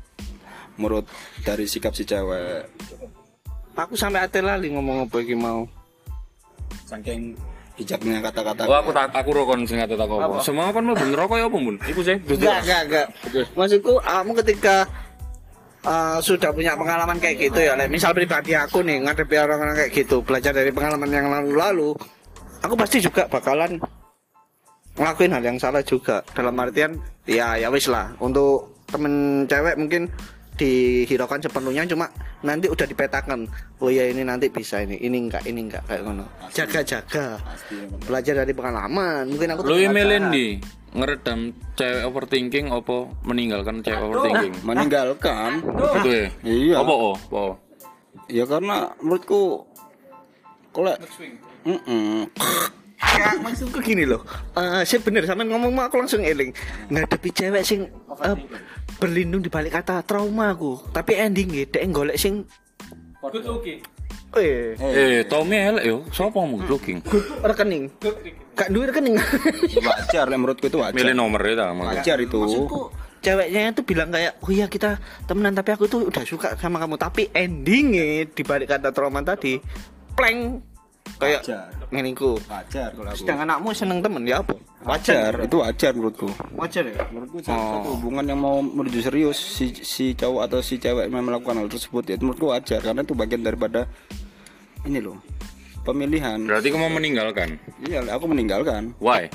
menurut 0.79 1.05
dari 1.43 1.67
sikap 1.67 1.91
si 1.91 2.07
cewek. 2.07 2.63
Aku 3.75 3.95
sampai 3.99 4.23
ate 4.23 4.39
lali 4.39 4.71
ngomong 4.71 5.07
apa 5.07 5.15
iki 5.19 5.35
mau. 5.35 5.67
Saking 6.87 7.35
hijabnya 7.79 8.19
kata-kata 8.19 8.67
Oh 8.67 8.75
aku 8.75 8.91
tak 8.91 9.07
aku 9.15 9.29
rokon 9.31 9.63
sing 9.63 9.79
tak 9.79 9.95
apa. 9.95 10.43
Semua 10.43 10.71
kon 10.75 10.83
mau 10.83 10.95
bener 10.95 11.15
rokok 11.15 11.37
ya 11.39 11.47
apa, 11.47 11.57
Bun? 11.57 11.75
Iku 11.87 12.01
sih. 12.03 12.19
enggak 12.19 12.59
enggak 12.67 12.81
enggak. 12.91 13.07
Maksudku 13.55 13.93
kamu 14.03 14.31
ketika 14.43 14.75
eh, 15.87 16.17
sudah 16.19 16.51
punya 16.51 16.75
pengalaman 16.75 17.17
kayak 17.23 17.35
gitu 17.39 17.59
ya 17.63 17.79
like, 17.79 17.87
misal 17.87 18.11
pribadi 18.11 18.51
aku 18.55 18.83
nih 18.83 18.99
ngadepi 19.07 19.35
orang-orang 19.39 19.75
kayak 19.79 19.91
gitu 19.95 20.19
belajar 20.19 20.51
dari 20.51 20.75
pengalaman 20.75 21.07
yang 21.07 21.31
lalu-lalu 21.31 21.95
aku 22.59 22.75
pasti 22.75 22.99
juga 22.99 23.31
bakalan 23.31 23.79
ngelakuin 24.99 25.31
hal 25.31 25.43
yang 25.43 25.57
salah 25.57 25.79
juga. 25.79 26.19
Dalam 26.35 26.59
artian 26.59 26.99
ya 27.23 27.55
ya 27.55 27.71
wis 27.71 27.87
lah. 27.87 28.11
Untuk 28.19 28.83
temen 28.91 29.45
cewek 29.47 29.79
mungkin 29.79 30.11
dihiraukan 30.59 31.39
sepenuhnya 31.39 31.87
cuma 31.87 32.11
nanti 32.43 32.67
udah 32.67 32.83
dipetakan 32.83 33.47
oh 33.79 33.87
ya 33.87 34.11
ini 34.11 34.27
nanti 34.27 34.51
bisa 34.51 34.83
ini 34.83 34.99
ini 34.99 35.31
enggak 35.31 35.47
ini 35.47 35.71
enggak 35.71 35.87
kayak 35.87 36.03
ngono 36.03 36.27
jaga 36.51 36.83
jaga 36.83 37.39
belajar 38.03 38.43
dari 38.43 38.51
pengalaman 38.51 39.31
mungkin 39.31 39.55
aku 39.55 39.63
Lu 39.63 39.79
tetap 39.79 39.95
emailin 39.95 40.23
di 40.27 40.45
ngeredam 40.89 41.53
cewek 41.77 42.03
overthinking 42.05 42.65
apa 42.73 42.97
meninggalkan 43.21 43.85
cewek 43.85 44.01
overthinking? 44.09 44.53
meninggalkan 44.67 45.61
Itu 46.01 46.09
ya. 46.09 46.25
Iya. 46.41 46.75
Apa 46.81 46.93
oh? 46.93 47.15
Apa? 47.15 47.43
ya 48.29 48.45
karena 48.45 48.93
menurutku 49.01 49.65
kalau 50.69 50.93
Mm-mm. 51.65 52.29
Ya, 52.99 53.35
maksudku 53.39 53.79
gini 53.79 54.03
loh. 54.03 54.23
Eh, 54.55 54.83
saya 54.83 54.99
bener 55.03 55.23
sampe 55.23 55.43
ngomong 55.47 55.71
mau 55.71 55.87
aku 55.87 55.99
langsung 55.99 56.23
eling. 56.23 56.51
Ngadepi 56.91 57.31
cewek 57.31 57.63
sing 57.63 57.87
eh, 58.23 58.37
berlindung 58.99 59.41
di 59.41 59.49
balik 59.49 59.79
kata 59.79 60.03
trauma 60.03 60.51
aku. 60.51 60.91
Tapi 60.91 61.15
endingnya 61.15 61.65
dia 61.65 61.87
golek 61.87 62.19
sing 62.19 62.43
Eh, 64.37 64.77
Eh, 64.77 65.25
Tommy 65.25 65.57
elek 65.57 65.83
yo. 65.89 66.05
Sopo 66.13 66.45
ngomong 66.45 66.69
looking? 66.69 67.01
rekening. 67.41 67.89
Gak 68.53 68.69
duit 68.69 68.93
rekening. 68.93 69.17
wajar 69.89 70.29
lah 70.29 70.37
menurutku 70.37 70.67
itu 70.69 70.77
wajar 70.77 70.93
Milih 70.93 71.15
nomor 71.17 71.41
ya 71.41 71.71
wajar 71.73 72.17
itu 72.21 72.37
Maksudku 72.37 72.91
ceweknya 73.19 73.75
itu 73.75 73.81
bilang 73.83 74.09
kayak, 74.11 74.39
"Oh 74.43 74.51
iya 74.51 74.67
kita 74.71 74.99
temenan 75.27 75.55
tapi 75.55 75.75
aku 75.75 75.91
tuh 75.91 76.07
udah 76.07 76.23
suka 76.23 76.55
sama 76.55 76.79
kamu." 76.79 76.95
Tapi 76.95 77.31
endingnya 77.35 78.27
di 78.31 78.43
balik 78.43 78.71
kata 78.71 78.95
trauma 78.95 79.19
tadi, 79.23 79.59
pleng 80.15 80.59
kayak 81.17 81.41
Wajar. 81.41 81.65
ngeniku. 81.89 82.37
wajar 82.45 82.89
kalau 82.91 83.09
aku 83.09 83.17
Sedang 83.17 83.39
anakmu 83.41 83.69
seneng 83.71 83.99
temen 83.99 84.21
ya 84.23 84.39
apa? 84.39 84.53
wajar 84.79 85.31
itu 85.39 85.57
wajar 85.57 85.91
menurutku 85.91 86.29
Wajar 86.53 86.83
ya? 86.85 86.95
menurutku 87.09 87.37
satu 87.41 87.89
hubungan 87.93 88.23
yang 88.23 88.37
mau 88.37 88.59
menuju 88.59 88.99
serius 89.01 89.35
si 89.35 89.73
si 89.75 90.13
cowok 90.13 90.41
atau 90.45 90.59
si 90.59 90.75
cewek 90.75 91.07
yang 91.07 91.19
melakukan 91.19 91.57
hal 91.57 91.67
tersebut 91.67 92.03
ya 92.05 92.13
itu 92.13 92.23
menurutku 92.23 92.47
wajar 92.47 92.79
karena 92.79 93.01
itu 93.01 93.11
bagian 93.11 93.41
daripada 93.41 93.89
ini 94.81 94.99
loh 94.99 95.19
pemilihan 95.81 96.39
Berarti 96.43 96.69
kamu 96.69 96.87
meninggalkan. 96.91 97.49
iya 97.81 98.05
aku 98.05 98.25
meninggalkan 98.25 98.93
Why? 98.97 99.27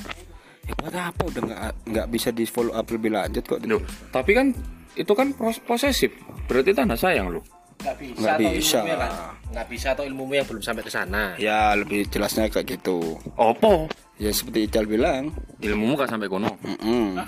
ya 0.65 0.73
buat 0.79 0.95
apa 0.95 1.23
udah 1.27 1.43
nggak 1.43 1.61
nggak 1.87 2.07
bisa 2.09 2.29
di 2.31 2.45
follow 2.45 2.73
up 2.73 2.89
lebih 2.89 3.13
lanjut 3.13 3.43
kok 3.43 3.61
Loh, 3.65 3.85
tapi 4.09 4.33
kan 4.33 4.49
itu 4.95 5.11
kan 5.11 5.35
pros- 5.35 5.59
posesif. 5.61 6.15
Berarti 6.47 6.71
tanda 6.71 6.95
sayang 6.95 7.27
lu. 7.29 7.43
Nggak 7.85 7.97
bisa. 8.01 8.17
Nggak 8.21 8.35
atau 8.35 8.51
bisa. 8.57 8.79
ilmunya 8.81 8.97
kan? 8.97 9.11
Nggak 9.53 9.67
bisa 9.69 9.89
atau 9.93 10.05
ilmumu 10.09 10.33
yang 10.35 10.47
belum 10.49 10.63
sampai 10.65 10.83
ke 10.83 10.91
sana. 10.91 11.25
ya 11.37 11.77
lebih 11.77 12.09
jelasnya 12.09 12.49
kayak 12.51 12.81
gitu 12.81 13.21
Apa? 13.39 13.87
ya 14.19 14.31
seperti 14.33 14.67
Ical 14.67 14.89
bilang 14.89 15.31
Ilmumu 15.61 15.95
kan 16.01 16.09
sampai 16.09 16.27
kono. 16.33 16.57
Mm-mm. 16.65 17.21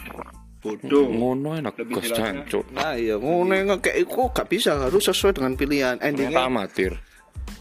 Bodoh. 0.64 1.06
Ngono 1.06 1.60
enak 1.60 1.78
gas 1.92 2.10
cancuk. 2.10 2.64
Nah 2.74 2.98
iya, 2.98 3.14
ngono 3.20 3.52
yang 3.54 3.78
kayak 3.78 4.02
iku 4.02 4.32
gak 4.34 4.50
bisa 4.50 4.74
harus 4.74 5.06
sesuai 5.06 5.38
dengan 5.38 5.54
pilihan. 5.54 6.00
Ternyata 6.00 6.08
Endingnya 6.10 6.42
amatir. 6.42 6.92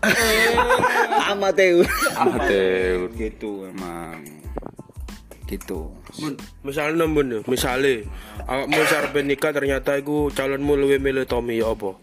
amateur. 1.31 1.85
Amatir. 2.17 3.11
gitu 3.13 3.69
emang 3.69 4.23
gitu 5.45 5.93
misalnya 6.65 7.05
bun, 7.05 7.27
ya, 7.29 7.39
misalnya 7.45 8.01
awakmu 8.49 8.81
sarpe 8.89 9.21
nikah 9.21 9.53
ternyata 9.53 9.93
iku 10.01 10.33
calonmu 10.33 10.73
luwe 10.73 10.97
milih 10.97 11.29
Tommy 11.29 11.61
ya 11.61 11.69
apa? 11.69 11.93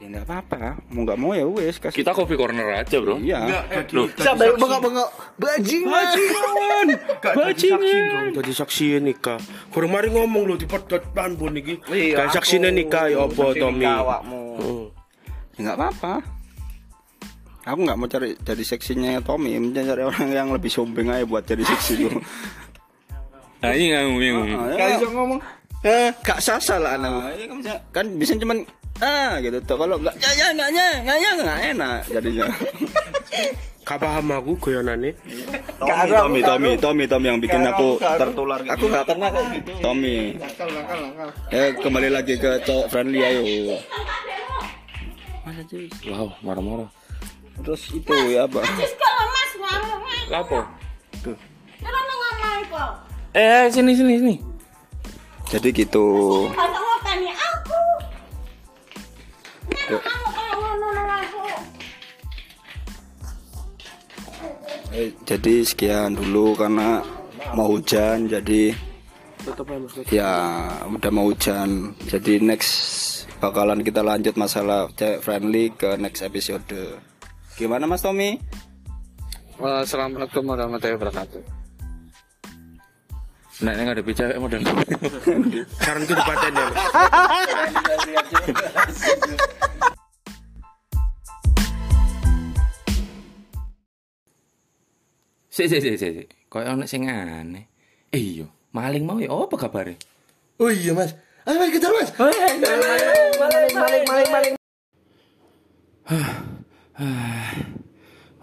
Ya 0.00 0.06
nggak 0.08 0.24
apa-apa 0.24 0.80
mau 0.88 1.04
nggak 1.04 1.18
mau 1.20 1.36
ya 1.36 1.44
wes 1.44 1.76
kasih 1.76 2.00
Kita 2.00 2.16
coffee 2.16 2.40
corner 2.40 2.64
aja, 2.72 2.96
Bro. 3.04 3.20
iya 3.20 3.44
Loh, 3.92 4.08
Sampai 4.16 4.48
bengok-bengok 4.56 5.08
bajingan. 5.36 6.88
Bajingan. 7.20 8.32
Jadi 8.32 8.52
saksi 8.56 8.96
nikah. 9.04 9.36
Kurang 9.68 9.92
mari 9.92 10.08
ngomong 10.08 10.48
lu 10.48 10.54
di 10.56 10.64
depan 10.64 11.36
bun 11.36 11.52
iki. 11.52 11.84
Iya, 11.92 12.24
Kan 12.24 12.28
saksi 12.32 12.64
nikah 12.64 13.12
ya 13.12 13.28
apa 13.28 13.44
Tommy? 13.52 13.84
Heeh. 13.84 14.84
ya 15.60 15.60
nggak 15.60 15.76
apa-apa 15.76 16.40
aku 17.68 17.80
nggak 17.84 17.98
mau 18.00 18.08
cari 18.08 18.32
jadi 18.40 18.64
seksinya 18.64 19.20
Tommy 19.20 19.60
mencari 19.60 20.00
orang 20.00 20.28
yang 20.32 20.48
lebih 20.48 20.72
sombeng 20.72 21.12
aja 21.12 21.28
buat 21.28 21.44
jadi 21.44 21.60
seksi 21.60 21.92
gue 22.00 22.12
nah 23.60 23.76
ini 23.76 23.92
nggak 23.92 24.04
bingung. 24.16 24.48
Gak 24.72 24.88
bisa 24.96 25.08
ngomong. 25.12 25.40
Eh, 25.84 26.08
gak 26.24 26.40
sasa 26.40 26.80
lah 26.80 26.96
anak. 26.96 27.12
Nah, 27.12 27.32
iya 27.36 27.44
kan 27.44 27.56
bisa 27.60 27.72
kan 27.92 28.06
bisa 28.16 28.32
cuman 28.40 28.64
ah 29.00 29.40
gitu 29.40 29.58
tuh 29.64 29.76
kalau 29.80 29.96
nggak 29.96 30.14
ya 30.20 30.30
ya 30.36 30.46
nggak 30.52 30.70
ya 30.72 30.88
nggak 31.04 31.18
ya 31.18 31.30
nggak 31.40 31.58
enak 31.76 31.98
jadinya 32.08 32.44
Gak 33.90 33.98
paham 34.06 34.30
aku 34.30 34.54
guyonane. 34.54 35.18
Tommy, 35.82 36.14
Tommy, 36.14 36.40
Tommy, 36.46 36.70
Tommy, 36.78 37.04
Tommy 37.10 37.26
yang 37.26 37.42
bikin 37.42 37.58
aku 37.66 37.98
tertular. 37.98 38.62
Aku 38.62 38.86
nggak 38.86 39.02
pernah 39.02 39.34
kayak 39.34 39.50
gitu. 39.58 39.72
Tommy. 39.82 40.38
Eh 41.50 41.74
kembali 41.74 42.08
lagi 42.14 42.38
ke 42.38 42.62
cowok 42.62 42.86
friendly 42.86 43.18
ayo. 43.18 43.42
Wow, 46.06 46.30
marah-marah. 46.46 46.86
Terus 47.66 47.82
itu 47.90 48.14
ya 48.30 48.46
apa? 48.46 48.62
Kalau 48.62 49.26
mas 49.26 49.52
Lapo? 50.30 50.58
ngomong 51.82 52.64
kok, 52.70 52.92
Eh, 53.34 53.66
sini 53.74 53.98
sini 53.98 54.14
sini. 54.22 54.34
Jadi 55.50 55.68
gitu. 55.74 56.06
Jadi 65.24 65.54
sekian 65.62 66.18
dulu 66.18 66.58
karena 66.58 67.00
mau 67.54 67.70
hujan 67.70 68.26
jadi 68.26 68.74
ya 70.10 70.32
udah 70.90 71.10
mau 71.14 71.30
hujan 71.30 71.94
jadi 72.10 72.42
next 72.42 72.72
bakalan 73.40 73.80
kita 73.80 74.02
lanjut 74.04 74.34
masalah 74.36 74.90
cewek 74.98 75.22
friendly 75.24 75.70
ke 75.72 75.96
next 75.96 76.20
episode 76.20 76.66
gimana 77.56 77.86
mas 77.88 78.02
Tommy 78.02 78.36
Assalamualaikum 79.60 80.40
warahmatullahi 80.48 80.96
wabarakatuh. 80.96 81.42
Nek 83.60 83.74
nek 83.76 83.92
ada 83.92 84.00
cewek 84.00 84.40
model. 84.40 84.64
Saran 85.84 86.08
ku 86.08 86.16
dipaten 86.16 86.52
ya. 86.56 86.66
Sik 95.50 95.66
sik 95.66 95.82
sik 95.82 95.96
sik. 95.98 96.26
Kayak 96.46 96.78
ono 96.78 96.86
sing 96.86 97.10
aneh. 97.10 97.66
Eh 98.14 98.22
iya, 98.22 98.46
maling 98.70 99.02
mau 99.02 99.18
ya 99.18 99.34
apa 99.34 99.58
kabare? 99.58 99.98
Oh 100.62 100.70
iya 100.70 100.94
mas. 100.94 101.10
Ayo 101.42 101.58
mas 101.58 101.74
kejar 101.74 101.90
mas. 101.90 102.10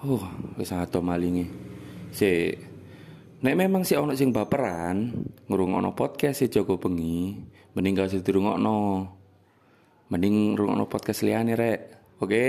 Oh, 0.03 0.23
wis 0.59 0.71
ato 0.75 0.99
malinge. 0.99 1.47
Sik. 2.11 2.59
Nek 3.39 3.55
memang 3.55 3.87
si 3.87 3.95
ono 3.95 4.11
sing 4.11 4.35
baperan, 4.35 5.15
ngrungokno 5.47 5.95
podcast 5.95 6.43
si 6.43 6.51
Joko 6.51 6.75
Bengi, 6.75 7.39
mending 7.71 7.95
gak 7.95 8.11
usah 8.11 8.19
dirungokno. 8.19 8.79
Mending 10.11 10.59
ngrungokno 10.59 10.91
podcast 10.91 11.23
liyane 11.23 11.55
rek. 11.55 11.79
Oke? 12.19 12.47